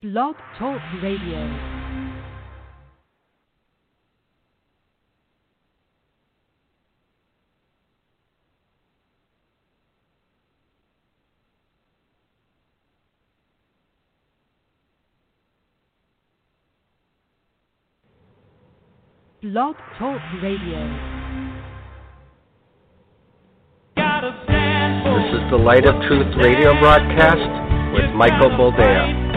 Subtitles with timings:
[0.00, 1.42] Blog Talk Radio.
[19.42, 20.78] Blog Talk Radio.
[23.96, 29.27] This is the Light of Truth radio broadcast with Michael Boldea.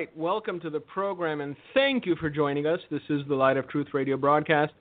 [0.00, 2.80] Right, welcome to the program and thank you for joining us.
[2.90, 4.72] This is the Light of Truth radio broadcast.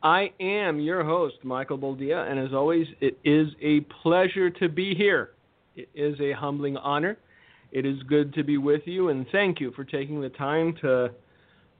[0.00, 4.94] I am your host, Michael Boldea, and as always, it is a pleasure to be
[4.94, 5.30] here.
[5.74, 7.18] It is a humbling honor.
[7.72, 11.10] It is good to be with you, and thank you for taking the time to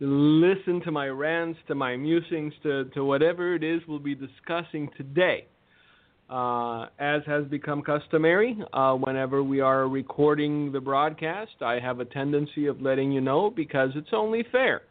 [0.00, 4.90] listen to my rants, to my musings, to, to whatever it is we'll be discussing
[4.96, 5.46] today.
[6.30, 12.04] Uh, as has become customary, uh, whenever we are recording the broadcast, I have a
[12.04, 14.82] tendency of letting you know because it's only fair.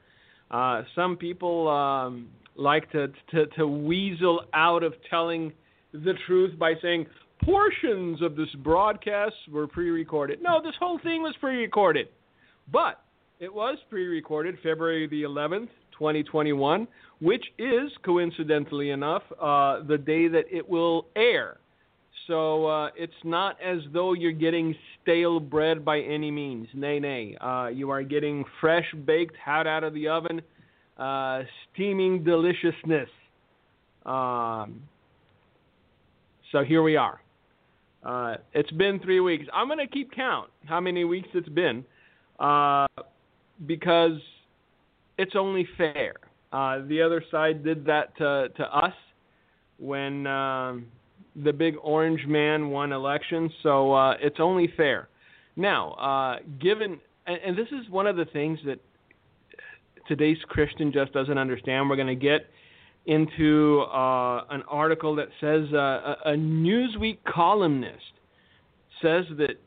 [0.52, 2.28] Uh, some people um,
[2.58, 5.54] like to, to, to weasel out of telling
[5.94, 7.06] the truth by saying
[7.46, 10.40] portions of this broadcast were pre-recorded.
[10.42, 12.10] No, this whole thing was pre-recorded,
[12.70, 13.02] but
[13.40, 15.70] it was pre-recorded February the 11th,
[16.00, 16.88] 2021,
[17.22, 21.58] which is coincidentally enough uh, the day that it will air.
[22.28, 26.68] So uh, it's not as though you're getting stale bread by any means.
[26.74, 27.36] Nay, nay.
[27.42, 30.42] Uh, you are getting fresh baked, hot out of the oven,
[30.98, 31.42] uh,
[31.74, 33.10] steaming deliciousness.
[34.06, 34.84] Um,
[36.52, 37.20] so here we are.
[38.04, 39.46] Uh, it's been three weeks.
[39.54, 41.84] I'm going to keep count how many weeks it's been
[42.40, 42.88] uh,
[43.66, 44.20] because
[45.20, 46.16] it's only fair.
[46.54, 48.94] Uh, the other side did that to, to us
[49.78, 50.86] when um,
[51.44, 55.10] the big orange man won elections, so uh, it's only fair.
[55.58, 58.80] Now, uh, given, and, and this is one of the things that
[60.08, 61.90] today's Christian just doesn't understand.
[61.90, 62.48] We're going to get
[63.06, 68.14] into uh, an article that says uh, a, a Newsweek columnist
[69.02, 69.60] says that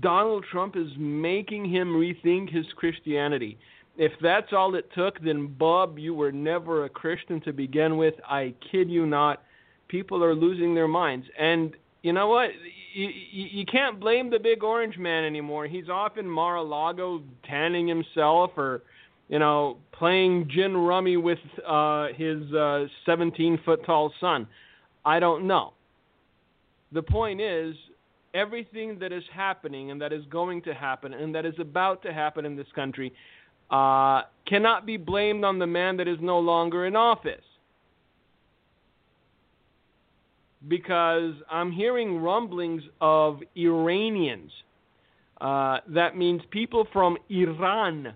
[0.00, 3.56] Donald Trump is making him rethink his Christianity
[3.98, 8.14] if that's all it took, then Bob, you were never a Christian to begin with.
[8.28, 9.42] I kid you not.
[9.88, 12.50] People are losing their minds, and you know what?
[12.94, 15.66] You, you, you can't blame the big orange man anymore.
[15.66, 18.82] He's off in Mar-a-Lago tanning himself, or
[19.28, 22.38] you know, playing gin rummy with uh, his
[23.06, 24.46] 17 uh, foot tall son.
[25.04, 25.72] I don't know.
[26.92, 27.74] The point is,
[28.34, 32.12] everything that is happening and that is going to happen and that is about to
[32.12, 33.12] happen in this country
[33.70, 37.42] uh, cannot be blamed on the man that is no longer in office.
[40.68, 44.50] Because I'm hearing rumblings of Iranians.
[45.40, 48.14] Uh, that means people from Iran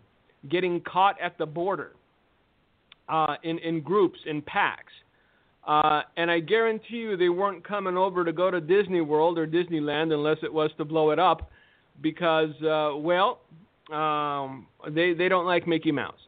[0.48, 1.92] getting caught at the border
[3.08, 4.92] uh, in, in groups, in packs.
[5.66, 9.46] Uh, and I guarantee you they weren't coming over to go to Disney World or
[9.46, 11.50] Disneyland unless it was to blow it up
[12.00, 13.40] because, uh, well,
[13.92, 16.18] um, they they don't like Mickey Mouse.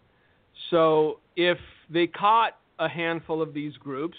[0.70, 1.58] So if
[1.90, 4.16] they caught a handful of these groups,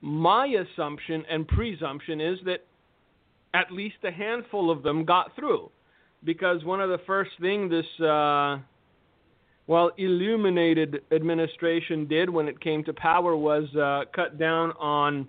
[0.00, 2.64] my assumption and presumption is that
[3.54, 5.70] at least a handful of them got through,
[6.24, 8.58] because one of the first things this uh,
[9.66, 15.26] well illuminated administration did when it came to power was uh, cut down on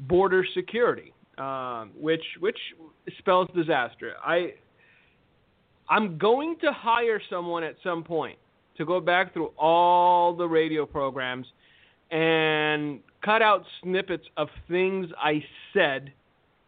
[0.00, 2.58] border security, uh, which which
[3.18, 4.14] spells disaster.
[4.24, 4.54] I
[5.88, 8.38] I'm going to hire someone at some point
[8.76, 11.46] to go back through all the radio programs
[12.10, 16.12] and cut out snippets of things I said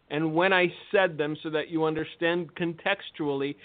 [0.09, 3.55] and when I said them so that you understand contextually.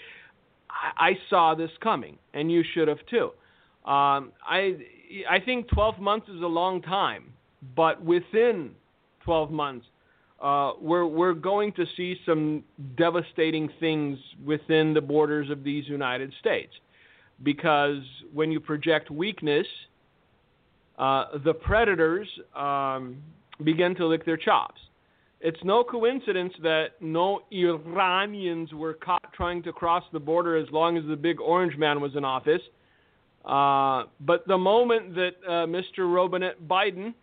[0.97, 3.29] I, saw this coming, and you should have too.
[3.89, 4.77] Um, I
[5.29, 7.31] I think 12 months is a long time,
[7.75, 8.71] but within
[9.23, 9.85] 12 months,
[10.43, 12.63] uh, we're we're going to see some
[12.97, 16.73] devastating things within the borders of these United States,
[17.43, 18.03] because
[18.33, 19.65] when you project weakness,
[20.99, 23.17] uh, the predators um,
[23.63, 24.81] begin to lick their chops.
[25.39, 30.97] It's no coincidence that no Iranians were caught trying to cross the border as long
[30.97, 32.61] as the big orange man was in office.
[33.45, 36.13] Uh, but the moment that uh, Mr.
[36.13, 37.13] Robinette Biden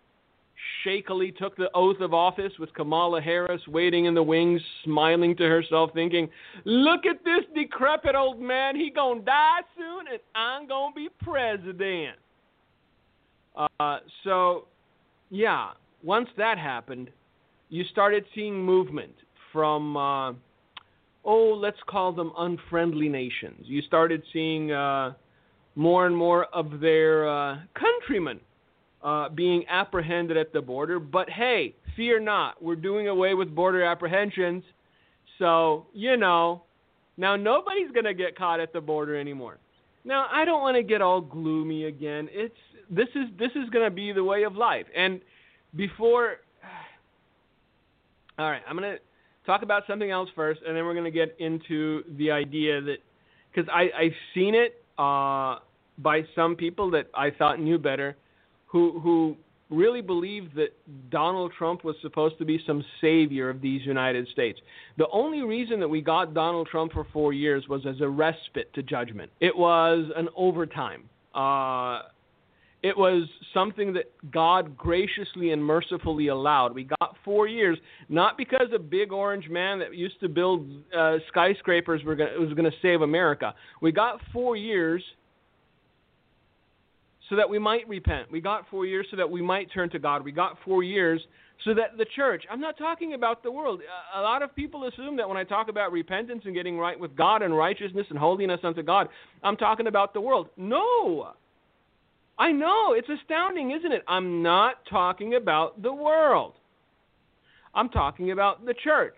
[0.85, 5.45] shakily took the oath of office with Kamala Harris waiting in the wings, smiling to
[5.45, 6.31] herself, thinking,
[6.65, 8.77] "Look at this decrepit old man.
[8.77, 12.17] He gonna die soon, and I'm gonna be president."
[13.57, 14.67] Uh, so,
[15.31, 15.73] yeah,
[16.03, 17.11] once that happened,
[17.69, 19.15] you started seeing movement
[19.53, 20.33] from, uh,
[21.25, 23.67] oh, let's call them unfriendly nations.
[23.67, 25.15] You started seeing uh,
[25.75, 28.41] more and more of their uh, countrymen
[29.03, 30.99] uh, being apprehended at the border.
[30.99, 34.63] But hey, fear not, we're doing away with border apprehensions.
[35.39, 36.65] So, you know,
[37.17, 39.59] now nobody's going to get caught at the border anymore.
[40.05, 42.29] Now, I don't want to get all gloomy again.
[42.31, 42.55] It's
[42.91, 44.87] this is this is going to be the way of life.
[44.97, 45.21] And
[45.77, 46.37] before
[48.39, 48.99] All right, I'm going to
[49.45, 52.97] talk about something else first and then we're going to get into the idea that
[53.55, 55.59] cuz I I've seen it uh
[55.99, 58.17] by some people that I thought knew better
[58.71, 59.37] who who
[59.71, 60.71] really believed that
[61.11, 64.59] Donald Trump was supposed to be some savior of these United States.
[64.99, 68.73] The only reason that we got Donald Trump for four years was as a respite
[68.75, 69.31] to judgment.
[69.41, 71.09] It was an overtime.
[71.35, 72.03] Uh,
[72.83, 76.75] it was something that God graciously and mercifully allowed.
[76.75, 77.79] We got four years,
[78.09, 80.67] not because a big orange man that used to build
[80.97, 83.55] uh, skyscrapers were gonna, was going to save America.
[83.83, 85.03] We got four years
[87.31, 88.31] so that we might repent.
[88.31, 90.25] We got four years so that we might turn to God.
[90.25, 91.23] We got four years
[91.65, 93.81] so that the church, I'm not talking about the world.
[94.15, 97.17] A lot of people assume that when I talk about repentance and getting right with
[97.17, 99.09] God and righteousness and holiness unto God,
[99.45, 100.49] I'm talking about the world.
[100.57, 101.33] No.
[102.39, 102.95] I know.
[102.95, 104.03] It's astounding, isn't it?
[104.09, 106.55] I'm not talking about the world.
[107.75, 109.15] I'm talking about the church.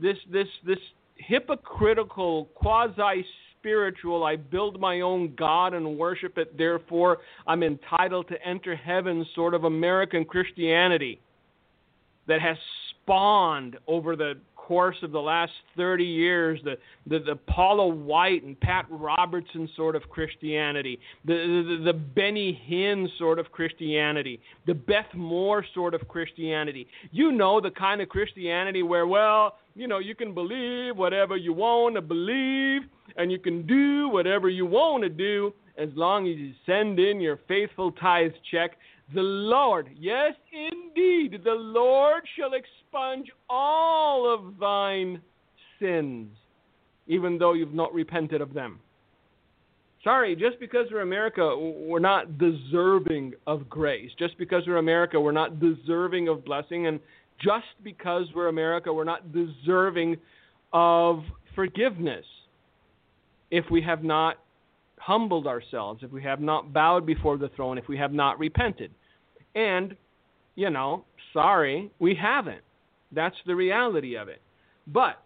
[0.00, 0.78] This this this
[1.16, 3.26] hypocritical quasi
[3.62, 4.24] spiritual.
[4.24, 6.58] I build my own God and worship it.
[6.58, 11.20] Therefore, I'm entitled to enter heaven sort of American Christianity
[12.26, 12.56] that has
[13.02, 16.76] spawned over the course of the last 30 years the,
[17.06, 23.08] the, the Paula White and Pat Robertson sort of Christianity, the, the, the Benny Hinn
[23.18, 26.86] sort of Christianity, the Beth Moore sort of Christianity.
[27.10, 31.52] You know the kind of Christianity where, well, you know, you can believe whatever you
[31.52, 32.82] want to believe
[33.16, 37.20] and you can do whatever you want to do as long as you send in
[37.20, 38.72] your faithful tithe check.
[39.14, 45.20] The Lord, yes, indeed, the Lord shall expunge all of thine
[45.80, 46.28] sins,
[47.06, 48.80] even though you've not repented of them.
[50.04, 54.10] Sorry, just because we're America, we're not deserving of grace.
[54.18, 56.88] Just because we're America, we're not deserving of blessing.
[56.88, 56.98] And
[57.40, 60.16] just because we're America, we're not deserving
[60.72, 61.22] of
[61.54, 62.24] forgiveness
[63.50, 64.38] if we have not
[64.98, 68.90] humbled ourselves, if we have not bowed before the throne, if we have not repented.
[69.54, 69.96] And,
[70.54, 72.62] you know, sorry, we haven't.
[73.10, 74.40] That's the reality of it.
[74.86, 75.22] But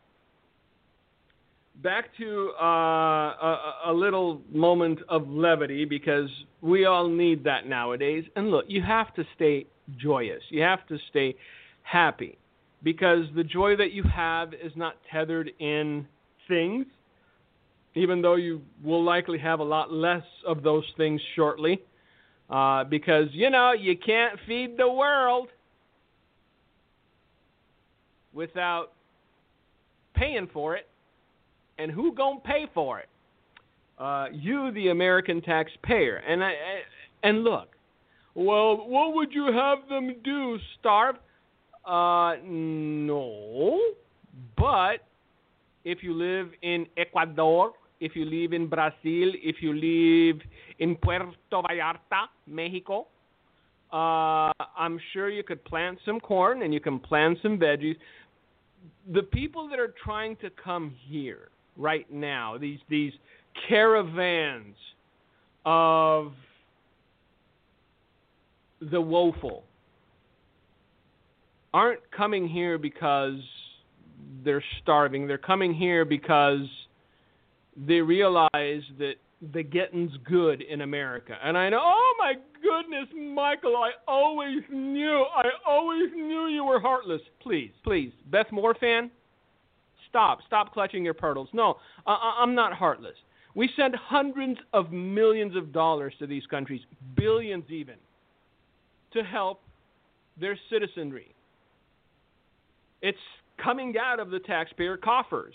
[1.82, 6.28] back to uh, a, a, little moment of levity because
[6.62, 8.24] we all need that nowadays.
[8.34, 9.66] And look, you have to stay
[9.98, 10.42] joyous.
[10.48, 11.36] You have to stay
[11.90, 12.38] happy
[12.82, 16.06] because the joy that you have is not tethered in
[16.48, 16.86] things
[17.96, 21.80] even though you will likely have a lot less of those things shortly.
[22.48, 25.48] Uh, because, you know, you can't feed the world
[28.32, 28.92] without
[30.14, 30.86] paying for it.
[31.78, 33.08] And who to pay for it?
[33.98, 36.16] Uh, you, the American taxpayer.
[36.16, 36.52] And, I,
[37.22, 37.68] and look,
[38.34, 40.58] well, what would you have them do?
[40.78, 41.16] Starve?
[41.86, 43.80] Uh, no.
[44.56, 44.98] But
[45.84, 48.92] if you live in Ecuador if you live in Brazil,
[49.42, 50.40] if you live
[50.78, 53.06] in Puerto Vallarta, Mexico,
[53.92, 57.96] uh, I'm sure you could plant some corn and you can plant some veggies.
[59.12, 63.12] The people that are trying to come here right now, these these
[63.68, 64.76] caravans
[65.64, 66.32] of
[68.90, 69.64] the woeful,
[71.76, 73.38] aren't coming here because
[74.42, 75.26] they're starving.
[75.26, 76.66] They're coming here because
[77.76, 79.16] they realize that
[79.52, 81.36] the getting's good in America.
[81.44, 86.80] And I know, oh my goodness, Michael, I always knew, I always knew you were
[86.80, 87.20] heartless.
[87.42, 89.10] Please, please, Beth Moore fan,
[90.08, 91.50] stop, stop clutching your pearls.
[91.52, 93.16] No, I- I'm not heartless.
[93.54, 96.80] We send hundreds of millions of dollars to these countries,
[97.14, 97.96] billions even,
[99.12, 99.60] to help
[100.40, 101.35] their citizenry.
[103.02, 103.18] It's
[103.62, 105.54] coming out of the taxpayer coffers.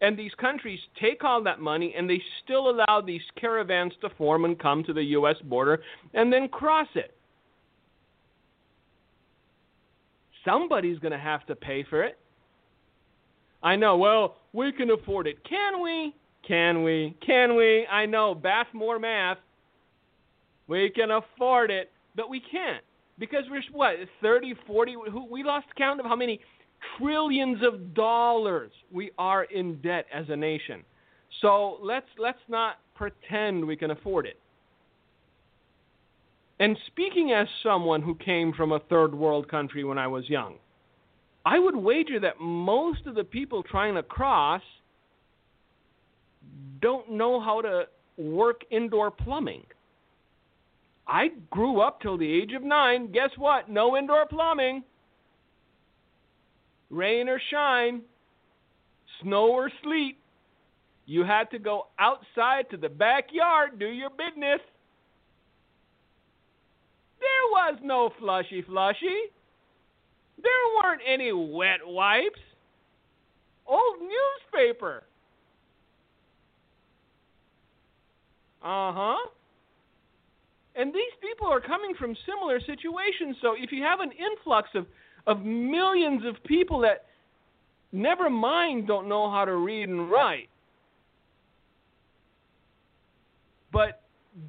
[0.00, 4.44] And these countries take all that money and they still allow these caravans to form
[4.44, 5.36] and come to the U.S.
[5.44, 7.14] border and then cross it.
[10.44, 12.18] Somebody's going to have to pay for it.
[13.62, 15.42] I know, well, we can afford it.
[15.48, 16.14] Can we?
[16.46, 17.16] Can we?
[17.26, 17.86] Can we?
[17.90, 19.38] I know, Beth Moore math.
[20.68, 22.84] We can afford it, but we can't.
[23.18, 24.96] because we're what 30, 40.
[25.30, 26.40] We lost count of how many
[26.98, 30.82] trillions of dollars we are in debt as a nation.
[31.40, 34.38] So let's let's not pretend we can afford it.
[36.58, 40.54] And speaking as someone who came from a third world country when I was young,
[41.44, 44.62] I would wager that most of the people trying to cross
[46.80, 47.84] don't know how to
[48.16, 49.64] work indoor plumbing.
[51.06, 53.12] I grew up till the age of nine.
[53.12, 53.68] Guess what?
[53.68, 54.82] No indoor plumbing.
[56.90, 58.02] Rain or shine,
[59.20, 60.18] snow or sleet,
[61.06, 64.60] you had to go outside to the backyard, do your business.
[67.20, 69.30] There was no flushy flushy.
[70.42, 72.40] There weren't any wet wipes.
[73.66, 75.04] Old newspaper.
[78.62, 79.28] Uh huh.
[80.74, 83.36] And these people are coming from similar situations.
[83.40, 84.86] So if you have an influx of,
[85.26, 87.06] of millions of people that
[87.92, 90.48] never mind don't know how to read and write,
[93.72, 94.02] but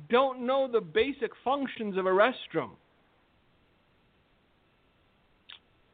[0.09, 2.71] don't know the basic functions of a restroom.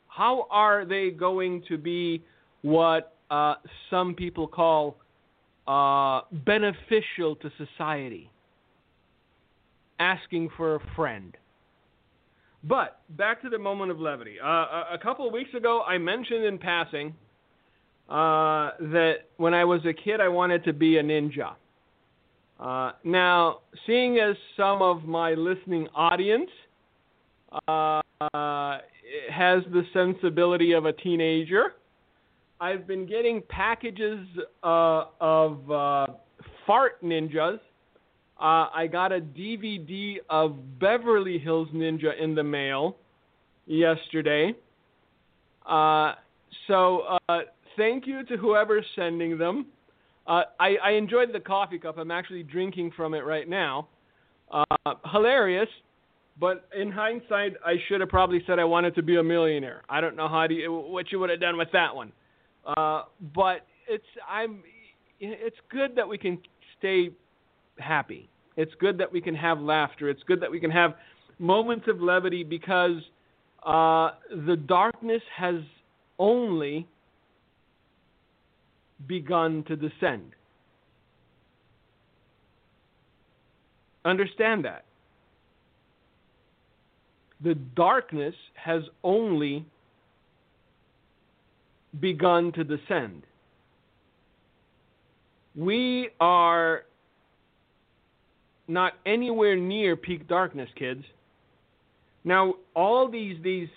[0.08, 2.22] How are they going to be
[2.62, 3.56] what uh,
[3.90, 4.98] some people call
[5.68, 8.30] uh, beneficial to society?
[10.00, 11.36] Asking for a friend.
[12.64, 14.36] But back to the moment of levity.
[14.42, 17.14] Uh, a, a couple of weeks ago, I mentioned in passing
[18.10, 21.56] uh, that when I was a kid, I wanted to be a ninja.
[22.60, 26.50] Uh, now, seeing as some of my listening audience
[27.68, 28.02] uh,
[29.32, 31.74] has the sensibility of a teenager,
[32.62, 34.26] I've been getting packages
[34.64, 36.08] uh, of uh,
[36.66, 37.60] fart ninjas.
[38.44, 42.98] Uh, I got a DVD of Beverly Hills Ninja in the mail
[43.66, 44.54] yesterday.
[45.66, 46.16] Uh,
[46.68, 47.18] so,
[47.78, 49.68] thank you to whoever's sending them.
[50.28, 51.98] Uh, I, I enjoyed the coffee cup.
[51.98, 53.88] I'm actually drinking from it right now.
[54.52, 54.64] Uh,
[55.10, 55.70] hilarious,
[56.38, 59.84] but in hindsight, I should have probably said I wanted to be a millionaire.
[59.90, 62.12] I don't know how to what you would have done with that one.
[62.66, 64.64] Uh, but it's I'm
[65.22, 66.40] it's good that we can
[66.78, 67.10] stay
[67.80, 68.30] happy.
[68.56, 70.10] It's good that we can have laughter.
[70.10, 70.96] It's good that we can have
[71.40, 73.02] moments of levity because
[73.66, 74.12] uh,
[74.46, 75.56] the darkness has
[76.20, 76.88] only
[79.08, 80.32] begun to descend.
[84.06, 84.86] Understand that.
[87.44, 89.66] The darkness has only
[92.00, 93.24] begun to descend.
[95.56, 96.84] We are
[98.68, 101.04] not anywhere near peak darkness, kids.
[102.24, 103.70] Now, all these these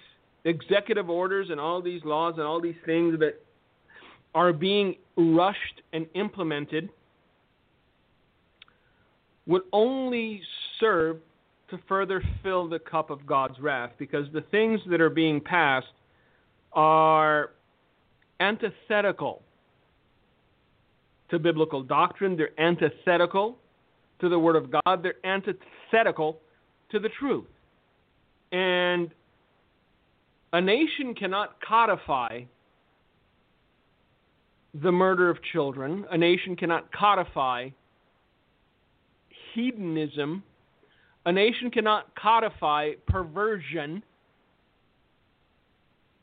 [0.44, 3.42] executive orders and all these laws and all these things that
[4.34, 6.88] are being rushed and implemented
[9.46, 10.40] would only
[10.78, 11.18] serve
[11.70, 15.86] to further fill the cup of God's wrath because the things that are being passed
[16.72, 17.50] are
[18.38, 19.42] antithetical
[21.30, 23.58] to biblical doctrine, they're antithetical
[24.20, 26.38] to the Word of God, they're antithetical
[26.90, 27.46] to the truth.
[28.52, 29.10] And
[30.52, 32.42] a nation cannot codify
[34.82, 36.04] the murder of children.
[36.10, 37.70] A nation cannot codify
[39.54, 40.42] hedonism.
[41.24, 44.02] A nation cannot codify perversion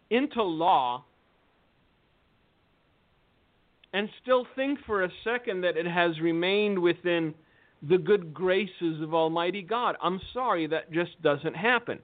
[0.10, 1.04] into law
[3.94, 7.34] and still think for a second that it has remained within
[7.90, 9.96] the good graces of Almighty God.
[10.02, 12.00] I'm sorry, that just doesn't happen.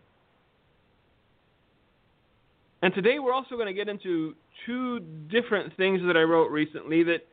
[2.81, 7.03] And today we're also going to get into two different things that I wrote recently
[7.03, 7.25] that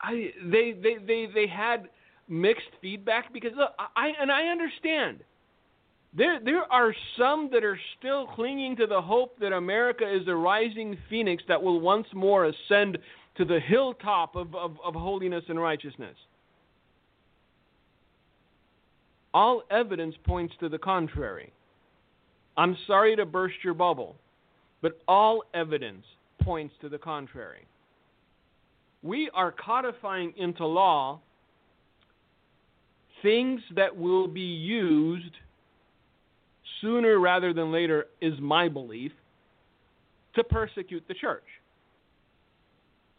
[0.00, 1.88] I they they they they had
[2.28, 5.20] mixed feedback because look, I and I understand.
[6.16, 10.34] There there are some that are still clinging to the hope that America is a
[10.34, 12.98] rising phoenix that will once more ascend
[13.36, 16.16] to the hilltop of, of, of holiness and righteousness.
[19.38, 21.52] All evidence points to the contrary.
[22.56, 24.16] I'm sorry to burst your bubble.
[24.82, 26.04] But all evidence
[26.42, 27.68] points to the contrary.
[29.00, 31.20] We are codifying into law
[33.22, 35.36] things that will be used
[36.80, 39.12] sooner rather than later, is my belief,
[40.34, 41.46] to persecute the church.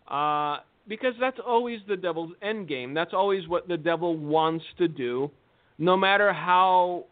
[0.05, 2.93] Uh, because that's always the devil's end game.
[2.93, 5.31] That's always what the devil wants to do,
[5.79, 7.05] no matter how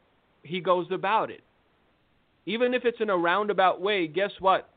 [0.44, 1.42] he goes about it.
[2.46, 4.70] even if it's in a roundabout way, guess what?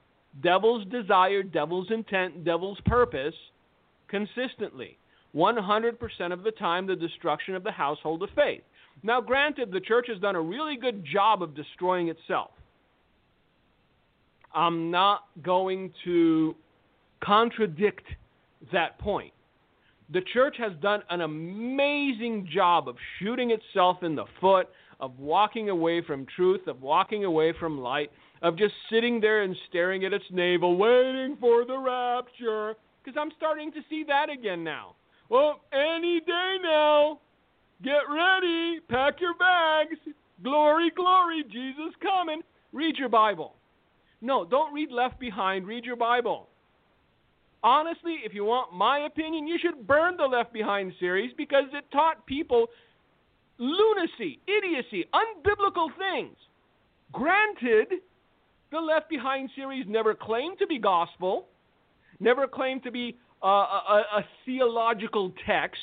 [0.43, 3.35] Devil's desire, devil's intent, devil's purpose
[4.09, 4.99] consistently.
[5.37, 8.63] 100% of the time, the destruction of the household of faith.
[9.05, 12.51] Now, granted, the church has done a really good job of destroying itself.
[14.53, 16.57] I'm not going to
[17.23, 18.05] contradict
[18.73, 19.33] that point.
[20.13, 25.69] The church has done an amazing job of shooting itself in the foot, of walking
[25.69, 28.11] away from truth, of walking away from light,
[28.43, 32.75] of just sitting there and staring at its navel, waiting for the rapture.
[33.03, 34.97] Because I'm starting to see that again now.
[35.29, 37.21] Well, any day now.
[37.83, 38.81] Get ready.
[38.91, 39.99] Pack your bags.
[40.43, 41.45] Glory, glory.
[41.45, 42.43] Jesus coming.
[42.73, 43.55] Read your Bible.
[44.21, 45.67] No, don't read Left Behind.
[45.67, 46.50] Read your Bible.
[47.63, 51.85] Honestly, if you want my opinion, you should burn the Left Behind series because it
[51.93, 52.69] taught people
[53.59, 56.37] lunacy, idiocy, unbiblical things.
[57.13, 58.01] Granted,
[58.73, 61.47] the Left Behind series never claimed to be gospel,
[62.19, 65.81] never claimed to be uh, a, a, theological text,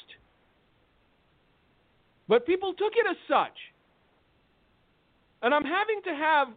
[2.28, 3.58] but people took it as such.
[5.42, 6.48] And I'm having to have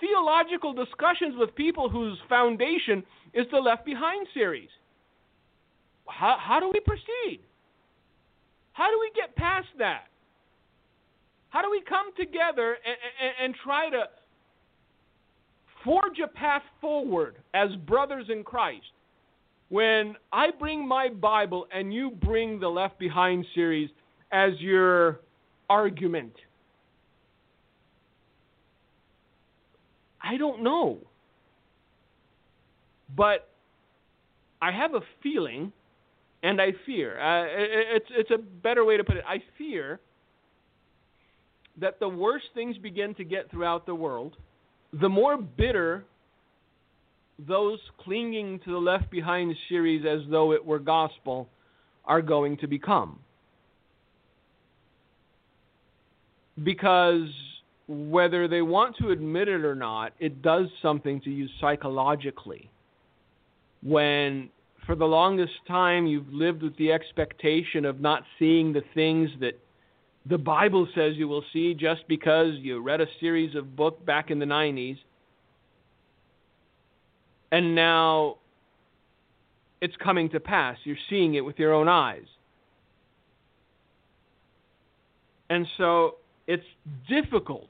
[0.00, 3.02] theological discussions with people whose foundation
[3.34, 4.68] is the Left Behind series.
[6.08, 7.40] How, how do we proceed?
[8.72, 10.04] How do we get past that?
[11.50, 14.04] How do we come together and, and, and try to
[15.84, 18.86] forge a path forward as brothers in Christ
[19.68, 23.90] when I bring my Bible and you bring the Left Behind series
[24.32, 25.20] as your
[25.68, 26.32] argument?
[30.22, 30.98] I don't know.
[33.16, 33.48] But
[34.60, 35.72] I have a feeling
[36.42, 37.20] and I fear.
[37.20, 39.24] Uh, it's it's a better way to put it.
[39.26, 40.00] I fear
[41.80, 44.36] that the worse things begin to get throughout the world,
[44.92, 46.04] the more bitter
[47.38, 51.48] those clinging to the Left Behind series as though it were gospel
[52.04, 53.18] are going to become.
[56.62, 57.28] Because
[57.88, 62.70] whether they want to admit it or not, it does something to you psychologically.
[63.82, 64.50] When
[64.86, 69.58] for the longest time you've lived with the expectation of not seeing the things that
[70.26, 74.30] the Bible says you will see just because you read a series of books back
[74.30, 74.98] in the 90s.
[77.50, 78.36] And now
[79.80, 80.78] it's coming to pass.
[80.84, 82.24] You're seeing it with your own eyes.
[85.50, 86.16] And so
[86.46, 86.64] it's
[87.08, 87.68] difficult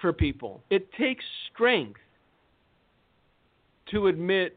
[0.00, 0.62] for people.
[0.70, 1.98] It takes strength
[3.92, 4.56] to admit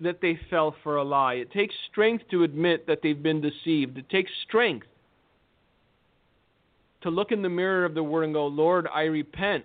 [0.00, 1.34] that they fell for a lie.
[1.34, 3.96] It takes strength to admit that they've been deceived.
[3.96, 4.86] It takes strength
[7.02, 9.64] to look in the mirror of the Word and go, Lord, I repent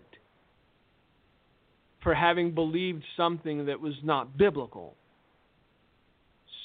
[2.03, 4.95] for having believed something that was not biblical.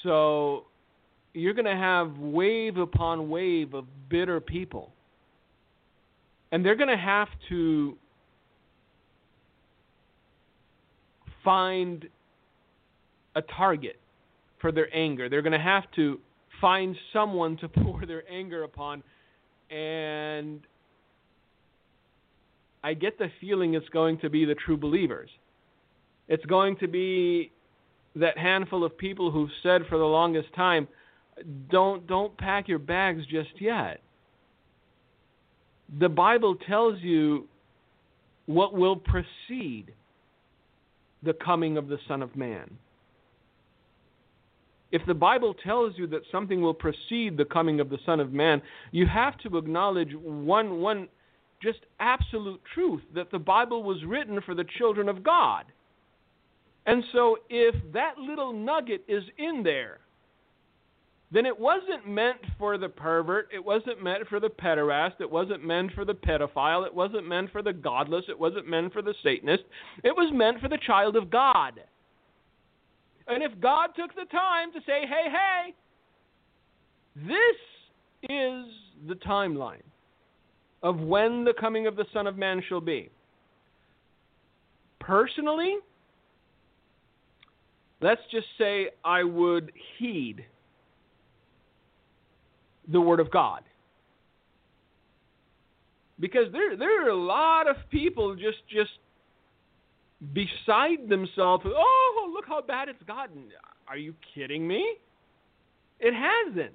[0.03, 0.65] So
[1.33, 4.91] you're going to have wave upon wave of bitter people.
[6.51, 7.97] And they're going to have to
[11.43, 12.07] find
[13.35, 13.99] a target
[14.59, 15.29] for their anger.
[15.29, 16.19] They're going to have to
[16.61, 19.03] find someone to pour their anger upon
[19.69, 20.61] and
[22.83, 25.29] I get the feeling it's going to be the true believers.
[26.27, 27.51] It's going to be
[28.15, 30.87] that handful of people who've said for the longest time,
[31.69, 34.01] don't don't pack your bags just yet.
[35.99, 37.47] The Bible tells you
[38.45, 39.91] what will precede
[41.23, 42.77] the coming of the Son of Man.
[44.91, 48.31] If the Bible tells you that something will precede the coming of the Son of
[48.31, 51.07] Man, you have to acknowledge one, one
[51.61, 55.65] just absolute truth that the Bible was written for the children of God.
[56.85, 59.99] And so if that little nugget is in there,
[61.31, 65.65] then it wasn't meant for the pervert, it wasn't meant for the pederast, it wasn't
[65.65, 69.15] meant for the pedophile, it wasn't meant for the godless, it wasn't meant for the
[69.23, 69.63] Satanist,
[70.03, 71.81] it was meant for the child of God.
[73.27, 75.73] And if God took the time to say, hey, hey,
[77.15, 78.65] this is
[79.07, 79.81] the timeline
[80.83, 83.09] of when the coming of the Son of Man shall be.
[84.99, 85.77] Personally,
[88.01, 90.45] let's just say I would heed
[92.91, 93.61] the Word of God.
[96.19, 98.91] Because there, there are a lot of people just, just
[100.33, 101.65] beside themselves.
[101.65, 103.45] Oh, look how bad it's gotten.
[103.87, 104.95] Are you kidding me?
[105.99, 106.73] It hasn't.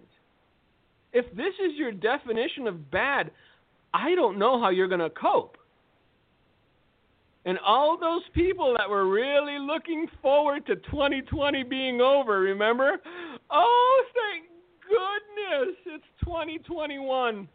[1.12, 3.31] If this is your definition of bad,
[3.92, 5.57] I don't know how you're going to cope.
[7.44, 12.98] And all those people that were really looking forward to 2020 being over, remember?
[13.50, 14.46] Oh, thank
[14.87, 17.48] goodness, it's 2021.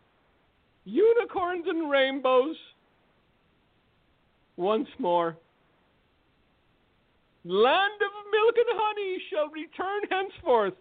[0.85, 2.55] Unicorns and rainbows.
[4.57, 5.37] Once more.
[7.45, 10.73] Land of milk and honey shall return henceforth.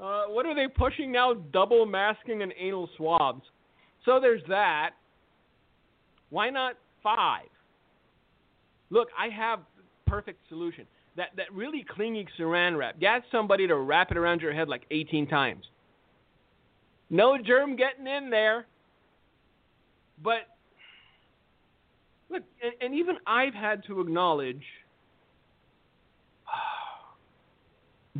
[0.00, 1.34] Uh, what are they pushing now?
[1.52, 3.42] Double masking and anal swabs.
[4.04, 4.90] So there's that.
[6.30, 7.46] Why not five?
[8.90, 9.60] Look, I have
[10.04, 10.84] perfect solution.
[11.16, 12.98] That that really clingy saran wrap.
[12.98, 15.64] Get somebody to wrap it around your head like 18 times.
[17.08, 18.66] No germ getting in there.
[20.24, 20.48] But
[22.30, 24.62] look, and, and even I've had to acknowledge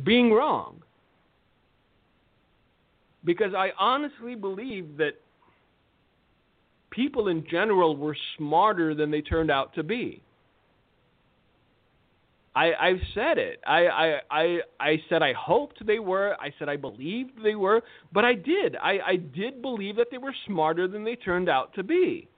[0.03, 0.81] being wrong.
[3.23, 5.13] Because I honestly believe that
[6.91, 10.21] people in general were smarter than they turned out to be.
[12.55, 13.59] I, I've said it.
[13.67, 16.37] I, I, I, I said I hoped they were.
[16.39, 17.81] I said I believed they were.
[18.13, 18.77] But I did.
[18.77, 22.29] I, I did believe that they were smarter than they turned out to be.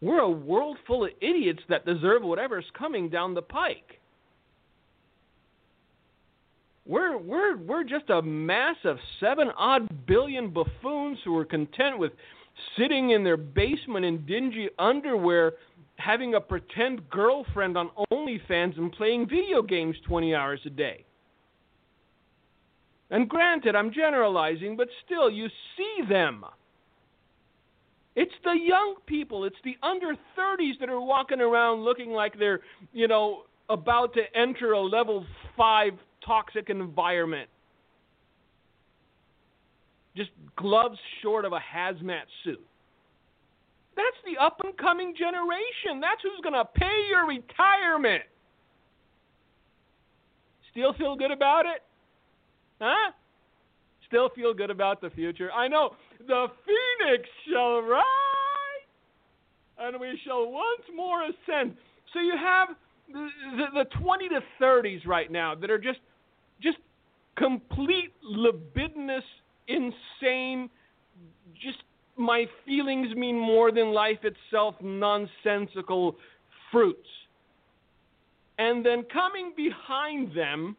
[0.00, 4.00] We're a world full of idiots that deserve whatever's coming down the pike.
[6.84, 12.12] We're we're we're just a mass of seven odd billion buffoons who are content with
[12.76, 15.52] sitting in their basement in dingy underwear,
[15.96, 21.04] having a pretend girlfriend on OnlyFans and playing video games 20 hours a day.
[23.10, 26.44] And granted, I'm generalizing, but still, you see them.
[28.14, 32.60] It's the young people, it's the under 30s that are walking around looking like they're,
[32.92, 35.24] you know, about to enter a level
[35.56, 35.92] 5
[36.24, 37.48] toxic environment.
[40.16, 42.60] Just gloves short of a hazmat suit.
[43.96, 46.00] That's the up and coming generation.
[46.00, 48.22] That's who's going to pay your retirement.
[50.70, 51.82] Still feel good about it?
[52.80, 53.12] Huh?
[54.06, 55.50] Still feel good about the future?
[55.52, 55.90] I know.
[56.26, 58.04] The phoenix shall rise,
[59.78, 61.76] and we shall once more ascend.
[62.12, 62.68] So you have
[63.12, 66.00] the, the 20 to 30s right now that are just
[66.62, 66.78] just
[67.36, 69.24] complete libidinous,
[69.68, 70.70] insane,
[71.54, 71.78] just
[72.16, 76.16] my feelings mean more than life itself, nonsensical
[76.70, 77.08] fruits.
[78.58, 80.76] And then coming behind them,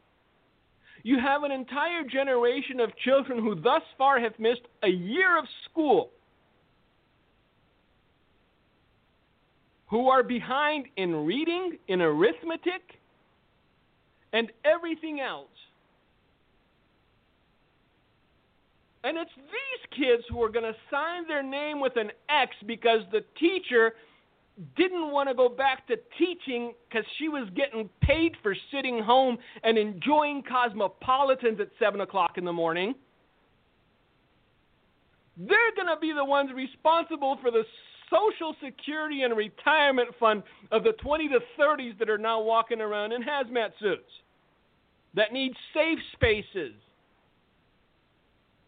[1.04, 5.46] you have an entire generation of children who thus far have missed a year of
[5.69, 6.12] school,
[9.93, 12.82] who are behind in reading, in arithmetic,
[14.34, 15.45] and everything else.
[19.03, 23.01] And it's these kids who are going to sign their name with an X because
[23.12, 23.93] the teacher
[24.75, 29.38] didn't want to go back to teaching because she was getting paid for sitting home
[29.63, 32.95] and enjoying cosmopolitans at 7 o'clock in the morning.
[35.38, 37.62] They're going to be the ones responsible for the
[38.13, 43.12] Social Security and retirement fund of the 20 to 30s that are now walking around
[43.12, 44.10] in hazmat suits,
[45.15, 46.73] that need safe spaces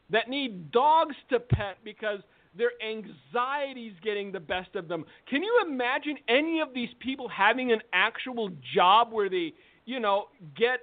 [0.10, 2.19] that need dogs to pet because
[2.58, 5.03] their anxiety's getting the best of them.
[5.29, 9.53] Can you imagine any of these people having an actual job where they,
[9.86, 10.25] you know,
[10.58, 10.79] get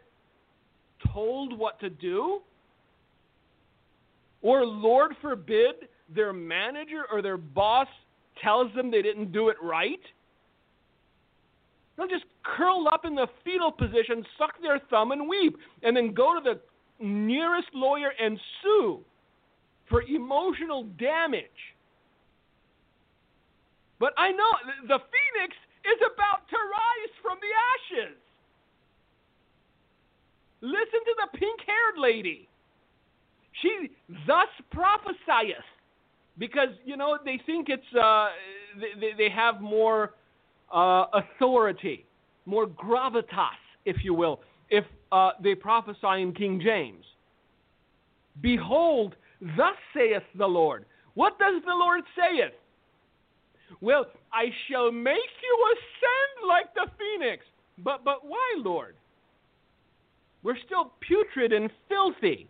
[1.13, 2.41] told what to do?
[4.43, 5.77] Or, Lord forbid,
[6.15, 7.89] their manager or their boss
[8.43, 10.01] tells them they didn't do it right?
[11.97, 16.15] They'll just curl up in the fetal position, suck their thumb, and weep, and then
[16.15, 16.61] go to the
[17.05, 19.01] nearest lawyer and sue
[19.89, 21.47] for emotional damage.
[24.01, 24.51] But I know
[24.89, 28.17] the phoenix is about to rise from the ashes.
[30.61, 32.49] Listen to the pink haired lady.
[33.61, 33.91] She
[34.27, 35.72] thus prophesieth
[36.39, 38.29] because, you know, they think it's, uh,
[39.01, 40.15] they, they have more
[40.73, 42.07] uh, authority,
[42.47, 43.51] more gravitas,
[43.85, 44.41] if you will,
[44.71, 47.05] if uh, they prophesy in King James.
[48.41, 49.15] Behold,
[49.57, 50.85] Thus saith the Lord.
[51.15, 52.53] What does the Lord saith?
[53.81, 57.45] Well, I shall make you ascend like the phoenix.
[57.79, 58.95] But but why, Lord?
[60.45, 62.49] We're still putrid and filthy.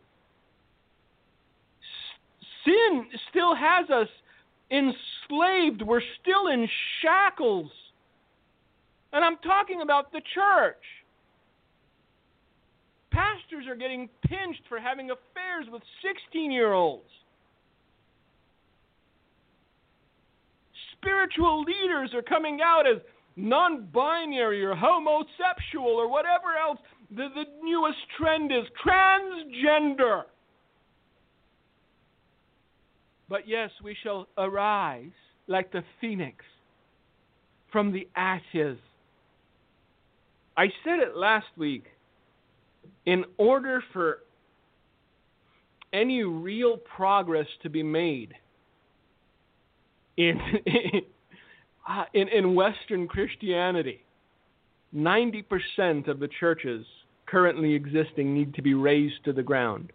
[2.65, 4.09] Sin still has us
[4.71, 5.83] enslaved.
[5.83, 6.69] We're still in
[7.01, 7.71] shackles.
[9.13, 10.83] And I'm talking about the church.
[13.11, 17.09] Pastors are getting pinched for having affairs with 16 year olds.
[21.03, 23.01] spiritual leaders are coming out as
[23.37, 26.79] non binary or homosexual or whatever else
[27.11, 30.23] the, the newest trend is transgender.
[33.33, 35.11] But yes, we shall arise
[35.47, 36.45] like the phoenix
[37.73, 38.77] from the ashes.
[40.55, 41.87] I said it last week.
[43.07, 44.19] In order for
[45.95, 48.35] any real progress to be made
[50.19, 50.39] in
[51.89, 54.05] uh, in, in Western Christianity,
[54.95, 56.85] 90% of the churches
[57.25, 59.91] currently existing need to be razed to the ground.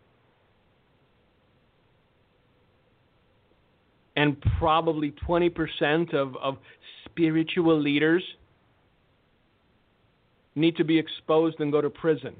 [4.18, 6.58] And probably 20% of, of
[7.06, 8.24] spiritual leaders
[10.56, 12.36] need to be exposed and go to prison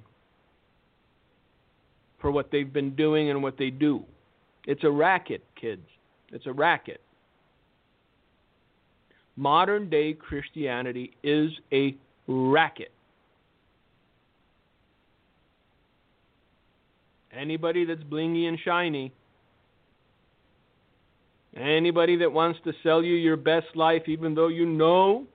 [2.20, 4.04] for what they've been doing and what they do.
[4.66, 5.86] It's a racket, kids.
[6.32, 7.00] It's a racket.
[9.36, 11.96] Modern day Christianity is a
[12.28, 12.92] racket.
[17.32, 19.14] Anybody that's blingy and shiny,
[21.58, 25.26] anybody that wants to sell you your best life, even though you know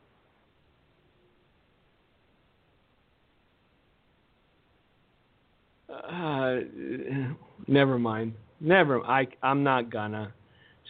[5.92, 6.56] uh,
[7.66, 8.34] never mind.
[8.60, 9.00] Never.
[9.02, 10.32] I I'm not gonna.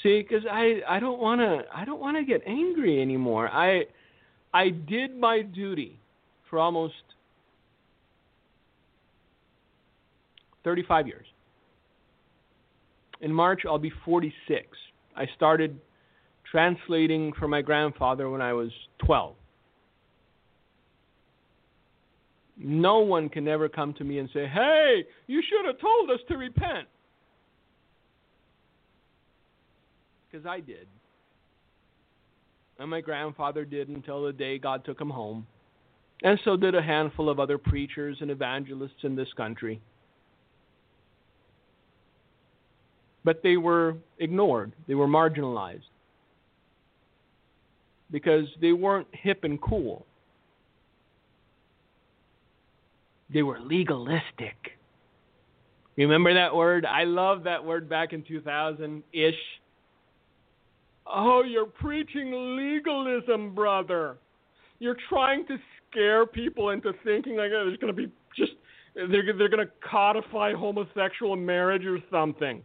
[0.03, 3.49] See, because I I don't want to I don't want to get angry anymore.
[3.49, 3.85] I
[4.53, 5.99] I did my duty
[6.51, 6.95] for almost
[10.65, 11.27] 35 years.
[13.21, 14.67] In March, I'll be 46.
[15.17, 15.79] I started
[16.51, 18.71] translating for my grandfather when I was
[19.05, 19.35] 12.
[22.59, 26.21] No one can ever come to me and say, hey, you should have told us
[26.29, 26.87] to repent.
[30.31, 30.87] Because I did.
[32.79, 35.47] And my grandfather did until the day God took him home.
[36.23, 39.81] And so did a handful of other preachers and evangelists in this country.
[43.25, 45.83] But they were ignored, they were marginalized
[48.11, 50.05] because they weren't hip and cool.
[53.33, 54.79] They were legalistic.
[55.97, 56.85] Remember that word?
[56.85, 59.35] I love that word back in 2000 ish.
[61.07, 64.17] Oh, you're preaching legalism, brother.
[64.79, 65.57] You're trying to
[65.91, 68.53] scare people into thinking like oh, there's going to be just
[68.95, 72.63] they're they're going to codify homosexual marriage or something.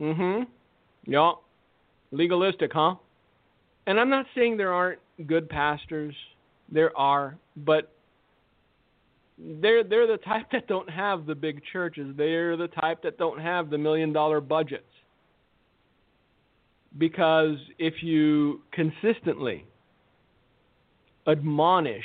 [0.00, 0.46] Mhm.
[1.06, 1.32] Yeah.
[2.10, 2.96] Legalistic, huh?
[3.86, 6.14] And I'm not saying there aren't good pastors.
[6.70, 7.92] There are, but
[9.38, 12.14] they're they're the type that don't have the big churches.
[12.16, 14.84] They're the type that don't have the million dollar budgets.
[16.98, 19.64] Because if you consistently
[21.26, 22.04] admonish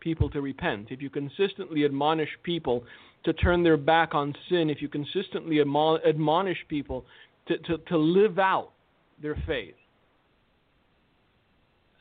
[0.00, 2.84] people to repent, if you consistently admonish people
[3.24, 7.04] to turn their back on sin, if you consistently admonish people
[7.48, 8.70] to, to, to live out
[9.20, 9.74] their faith,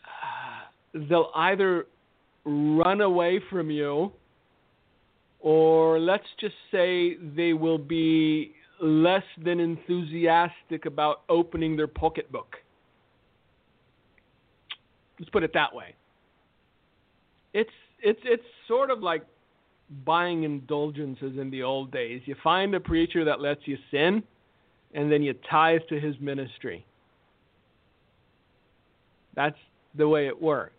[0.05, 1.86] uh, they'll either
[2.45, 4.12] run away from you
[5.39, 12.55] or let's just say they will be less than enthusiastic about opening their pocketbook.
[15.19, 15.95] Let's put it that way.
[17.53, 19.23] It's it's it's sort of like
[20.05, 22.21] buying indulgences in the old days.
[22.25, 24.21] You find a preacher that lets you sin,
[24.93, 26.86] and then you tithe to his ministry.
[29.36, 29.58] That's
[29.95, 30.73] the way it works.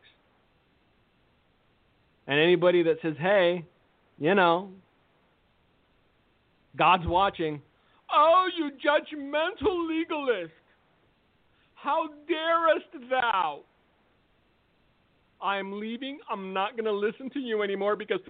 [2.27, 3.65] And anybody that says, "Hey,
[4.19, 4.71] you know,
[6.77, 7.61] God's watching.
[8.13, 10.53] Oh, you judgmental legalist!
[11.75, 13.61] How darest thou?
[15.41, 16.19] I'm leaving.
[16.31, 18.21] I'm not going to listen to you anymore because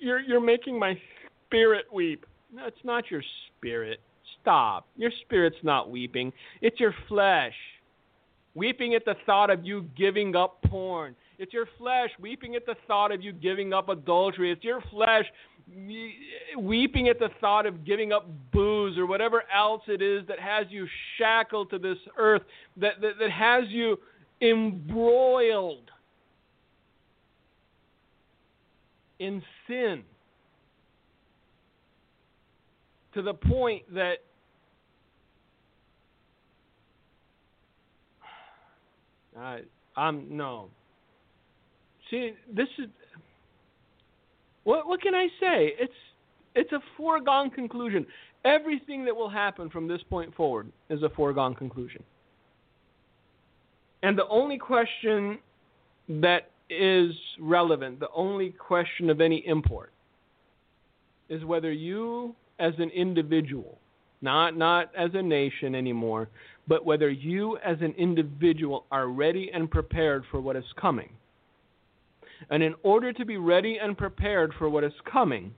[0.00, 0.98] you're you're making my
[1.46, 2.24] spirit weep.
[2.56, 3.22] It's not your
[3.58, 4.00] spirit.
[4.46, 4.86] Stop.
[4.96, 6.32] Your spirit's not weeping.
[6.60, 7.52] It's your flesh.
[8.54, 11.16] Weeping at the thought of you giving up porn.
[11.40, 14.52] It's your flesh weeping at the thought of you giving up adultery.
[14.52, 15.24] It's your flesh
[16.56, 20.66] weeping at the thought of giving up booze or whatever else it is that has
[20.70, 20.86] you
[21.18, 22.42] shackled to this earth,
[22.76, 23.98] that, that, that has you
[24.40, 25.90] embroiled
[29.18, 30.04] in sin
[33.12, 34.18] to the point that
[39.38, 39.60] I,
[39.96, 40.70] I'm no,
[42.10, 42.86] See, this is
[44.64, 45.72] what what can I say?
[45.78, 45.92] It's
[46.54, 48.06] it's a foregone conclusion.
[48.44, 52.02] Everything that will happen from this point forward is a foregone conclusion.
[54.02, 55.38] And the only question
[56.08, 59.92] that is relevant, the only question of any import,
[61.28, 63.78] is whether you, as an individual,
[64.20, 66.28] not not as a nation anymore,
[66.68, 71.10] but whether you as an individual are ready and prepared for what is coming.
[72.50, 75.54] And in order to be ready and prepared for what is coming,